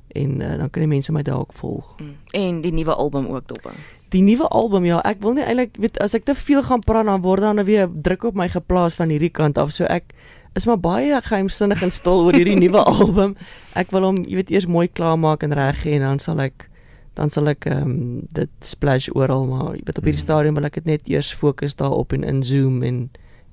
en 0.09 0.41
uh, 0.41 0.57
dan 0.61 0.71
kan 0.71 0.85
die 0.85 0.91
mense 0.91 1.13
my 1.13 1.23
dalk 1.23 1.53
volg. 1.53 1.95
Mm. 1.99 2.15
En 2.31 2.61
die 2.61 2.73
nuwe 2.73 2.95
album 2.95 3.27
ook 3.33 3.47
dop. 3.47 3.71
Die 4.15 4.23
nuwe 4.23 4.49
album 4.49 4.85
ja, 4.85 5.01
ek 5.05 5.21
wil 5.25 5.37
nie 5.37 5.45
eintlik 5.45 5.77
weet 5.83 5.99
as 6.01 6.15
ek 6.15 6.25
te 6.29 6.35
veel 6.39 6.63
gaan 6.63 6.85
praat 6.85 7.09
dan 7.09 7.23
word 7.25 7.45
dan 7.45 7.65
weer 7.65 7.91
druk 7.91 8.31
op 8.31 8.39
my 8.39 8.49
geplaas 8.49 8.95
van 8.95 9.13
hierdie 9.13 9.33
kant 9.33 9.59
af. 9.59 9.75
So 9.75 9.85
ek 9.91 10.15
is 10.57 10.67
maar 10.67 10.81
baie 10.81 11.21
geheimsinnig 11.23 11.83
en 11.83 11.93
stil 11.93 12.25
oor 12.25 12.37
hierdie 12.37 12.57
nuwe 12.57 12.85
album. 12.97 13.37
Ek 13.75 13.93
wil 13.93 14.09
hom, 14.09 14.23
jy 14.25 14.41
weet, 14.41 14.55
eers 14.55 14.71
mooi 14.71 14.89
klaarmaak 14.89 15.45
en 15.45 15.57
reg 15.57 15.83
gee 15.83 15.99
en 15.99 16.07
dan 16.07 16.23
sal 16.23 16.41
ek 16.45 16.69
dan 17.17 17.33
sal 17.33 17.49
ek 17.49 17.65
ehm 17.65 17.91
um, 17.91 18.01
dit 18.37 18.53
splash 18.61 19.09
oral 19.17 19.47
maar 19.49 19.71
jy 19.73 19.85
weet 19.89 20.01
op 20.01 20.05
hierdie 20.05 20.21
mm. 20.21 20.29
stadium 20.29 20.59
wil 20.59 20.69
ek 20.69 20.77
dit 20.81 20.91
net 20.91 21.07
eers 21.09 21.31
fokus 21.33 21.77
daarop 21.81 22.13
en 22.13 22.27
inzoom 22.29 22.83
en 22.85 22.99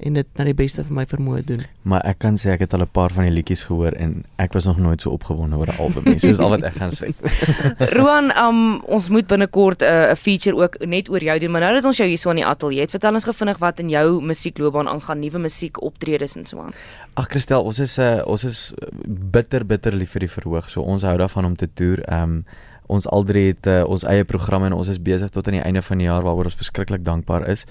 en 0.03 0.17
dit 0.19 0.27
na 0.37 0.45
die 0.47 0.55
beste 0.57 0.83
van 0.87 0.97
my 0.99 1.05
vermoë 1.09 1.41
doen. 1.47 1.63
Maar 1.89 2.03
ek 2.11 2.19
kan 2.23 2.37
sê 2.39 2.51
ek 2.53 2.65
het 2.65 2.73
al 2.73 2.83
'n 2.83 2.91
paar 2.91 3.11
van 3.11 3.25
die 3.25 3.33
liedjies 3.33 3.63
gehoor 3.69 3.93
en 3.93 4.23
ek 4.37 4.53
was 4.53 4.65
nog 4.65 4.77
nooit 4.77 5.01
so 5.01 5.09
opgewonde 5.09 5.55
oor 5.57 5.67
'n 5.67 5.79
album 5.79 6.03
nie. 6.03 6.19
Soos 6.19 6.39
al 6.39 6.49
wat 6.49 6.63
ek 6.63 6.75
gaan 6.75 6.91
sê. 6.91 7.13
Roan, 7.97 8.31
um, 8.37 8.81
ons 8.85 9.09
moet 9.09 9.27
binnekort 9.27 9.81
'n 9.81 9.85
uh, 9.85 10.15
feature 10.15 10.55
ook 10.55 10.85
net 10.85 11.09
oor 11.09 11.23
jou 11.23 11.39
doen, 11.39 11.51
maar 11.51 11.61
nou 11.61 11.73
dat 11.73 11.85
ons 11.85 11.97
jou 11.97 12.07
hier 12.07 12.17
so 12.17 12.29
in 12.29 12.35
die 12.35 12.45
ateljee 12.45 12.81
het, 12.81 12.91
vertel 12.91 13.13
ons 13.13 13.23
gefvinnig 13.23 13.57
wat 13.57 13.79
in 13.79 13.89
jou 13.89 14.21
musiekloopbaan 14.21 14.87
aangaan, 14.87 15.19
nuwe 15.19 15.39
musiek 15.39 15.81
optredes 15.81 16.35
en 16.35 16.45
so 16.45 16.59
aan. 16.59 16.73
Ag 17.13 17.27
Christel, 17.27 17.63
ons 17.63 17.79
is 17.79 17.97
uh, 17.99 18.21
ons 18.25 18.43
is 18.43 18.73
bitter 19.05 19.65
bitter 19.65 19.93
lief 19.93 20.11
vir 20.11 20.19
die 20.19 20.33
verhoog. 20.33 20.69
So 20.69 20.81
ons 20.81 21.03
hou 21.03 21.17
daarvan 21.17 21.45
om 21.45 21.55
te 21.55 21.67
toer. 21.73 22.03
Ehm 22.07 22.23
um, 22.23 22.45
ons 22.87 23.07
al 23.07 23.23
drie 23.23 23.47
het 23.47 23.67
uh, 23.67 23.83
ons 23.87 24.03
eie 24.03 24.23
programme 24.23 24.65
en 24.65 24.73
ons 24.73 24.87
is 24.87 25.01
besig 25.01 25.29
tot 25.29 25.47
aan 25.47 25.59
die 25.59 25.63
einde 25.63 25.81
van 25.81 25.97
die 25.97 26.07
jaar 26.07 26.23
waaroor 26.23 26.45
ons 26.51 26.59
verskriklik 26.59 27.03
dankbaar 27.03 27.47
is. 27.47 27.65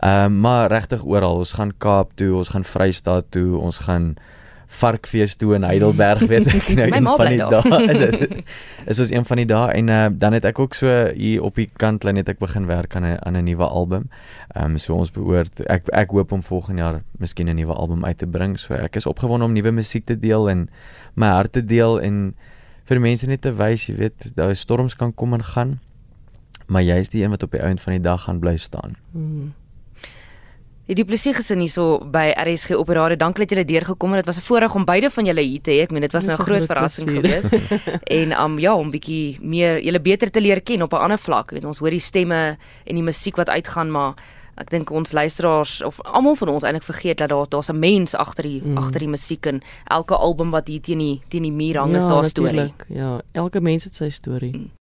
Ehm 0.00 0.24
um, 0.24 0.40
maar 0.40 0.70
regtig 0.70 1.04
oral, 1.04 1.36
ons 1.36 1.52
gaan 1.52 1.72
Kaap 1.78 2.12
toe, 2.14 2.34
ons 2.36 2.48
gaan 2.48 2.64
Vrystaat 2.64 3.30
toe, 3.30 3.56
ons 3.58 3.78
gaan 3.78 4.16
Varkfees 4.66 5.36
toe 5.36 5.54
in 5.54 5.62
Heidelberg 5.62 6.24
weet 6.26 6.48
ek 6.50 6.68
nou 6.78 6.86
een 6.90 7.06
van 7.06 7.28
die 7.30 7.38
dae 7.38 7.82
is 7.86 8.00
dit 8.02 8.88
is 8.90 9.00
ons 9.04 9.12
een 9.12 9.26
van 9.28 9.40
die 9.40 9.46
dae 9.46 9.76
en 9.78 9.92
uh, 9.92 10.00
dan 10.10 10.34
het 10.34 10.48
ek 10.50 10.58
ook 10.58 10.74
so 10.74 10.90
hier 11.14 11.44
op 11.46 11.58
die 11.60 11.68
kantlyn 11.78 12.18
het 12.18 12.32
ek 12.32 12.40
begin 12.42 12.66
werk 12.66 12.96
aan 12.98 13.06
'n 13.06 13.18
aan 13.22 13.38
'n 13.38 13.44
nuwe 13.46 13.66
album. 13.66 14.10
Ehm 14.54 14.74
um, 14.74 14.78
so 14.78 14.94
ons 14.94 15.10
behoort 15.10 15.62
ek 15.70 15.86
ek 15.92 16.10
hoop 16.10 16.32
om 16.32 16.42
volgende 16.42 16.82
jaar 16.82 17.02
miskien 17.18 17.48
'n 17.48 17.56
nuwe 17.56 17.72
album 17.72 18.04
uit 18.04 18.18
te 18.18 18.26
bring. 18.26 18.58
So 18.58 18.74
ek 18.74 18.96
is 18.96 19.06
opgewonde 19.06 19.44
om 19.44 19.52
nuwe 19.52 19.70
musiek 19.70 20.04
te 20.04 20.18
deel 20.18 20.50
en 20.50 20.68
my 21.14 21.28
hart 21.28 21.52
te 21.52 21.64
deel 21.64 22.00
en 22.00 22.34
vir 22.86 23.00
mense 23.00 23.26
net 23.26 23.42
te 23.42 23.52
wys, 23.52 23.88
jy 23.88 23.96
weet, 23.98 24.30
daai 24.36 24.54
storms 24.54 24.94
kan 24.94 25.14
kom 25.14 25.34
en 25.34 25.44
gaan. 25.44 25.78
Maar 26.66 26.82
jy 26.82 26.96
is 27.02 27.08
die 27.08 27.22
een 27.22 27.30
wat 27.30 27.42
op 27.42 27.54
die 27.54 27.62
einde 27.62 27.82
van 27.82 27.92
die 27.92 28.02
dag 28.02 28.26
gaan 28.26 28.42
bly 28.42 28.56
staan. 28.56 28.96
Mm. 29.12 29.54
Die 30.86 30.94
duplisie 30.94 31.32
gesin 31.34 31.58
hierso 31.58 31.98
by 32.14 32.28
RSG 32.38 32.76
op 32.78 32.90
radio. 32.94 33.18
Dankie 33.18 33.42
dat 33.42 33.50
julle 33.50 33.64
deurgekom 33.66 34.12
het. 34.14 34.22
Dit 34.22 34.28
was 34.30 34.38
'n 34.38 34.46
voorreg 34.46 34.74
om 34.74 34.84
beide 34.84 35.10
van 35.10 35.24
julle 35.24 35.40
hier 35.40 35.60
te 35.60 35.70
hê. 35.70 35.82
Ek 35.82 35.90
meen 35.90 36.02
dit 36.02 36.12
was 36.12 36.26
nou 36.26 36.38
'n 36.38 36.44
groot 36.44 36.66
verrassing 36.66 37.10
geweest. 37.10 37.50
en 38.20 38.40
um 38.42 38.58
ja, 38.58 38.74
om 38.74 38.90
bietjie 38.90 39.38
meer 39.40 39.82
julle 39.82 40.00
beter 40.00 40.30
te 40.30 40.40
leer 40.40 40.62
ken 40.62 40.82
op 40.82 40.92
'n 40.92 41.02
ander 41.02 41.18
vlak. 41.18 41.50
Weet 41.50 41.64
ons 41.64 41.78
hoor 41.78 41.90
die 41.90 42.00
stemme 42.00 42.56
en 42.84 42.94
die 42.94 43.02
musiek 43.02 43.36
wat 43.36 43.48
uitgaan, 43.48 43.90
maar 43.90 44.14
ek 44.56 44.70
dink 44.70 44.90
ons 44.90 45.12
luisteraars 45.12 45.82
of 45.84 46.00
almal 46.02 46.36
van 46.36 46.48
ons 46.48 46.64
eintlik 46.64 46.86
vergeet 46.88 47.18
dat 47.18 47.28
daar 47.28 47.48
daar's 47.48 47.68
'n 47.68 47.78
mens 47.78 48.14
agter 48.14 48.44
die 48.44 48.62
mm. 48.64 48.78
agter 48.78 49.00
die 49.00 49.08
musiek 49.08 49.46
en 49.46 49.62
elke 49.84 50.16
album 50.16 50.50
wat 50.50 50.68
hier 50.68 50.80
teen 50.80 50.98
die 50.98 51.20
teen 51.28 51.42
die 51.42 51.52
muur 51.52 51.78
hang 51.78 51.90
ja, 51.90 51.96
is 51.96 52.06
daar 52.06 52.22
'n 52.22 52.24
storie. 52.24 52.72
Ja, 52.88 53.20
elke 53.32 53.60
mens 53.60 53.84
het 53.84 53.94
sy 53.94 54.10
storie. 54.10 54.56
Mm. 54.56 54.75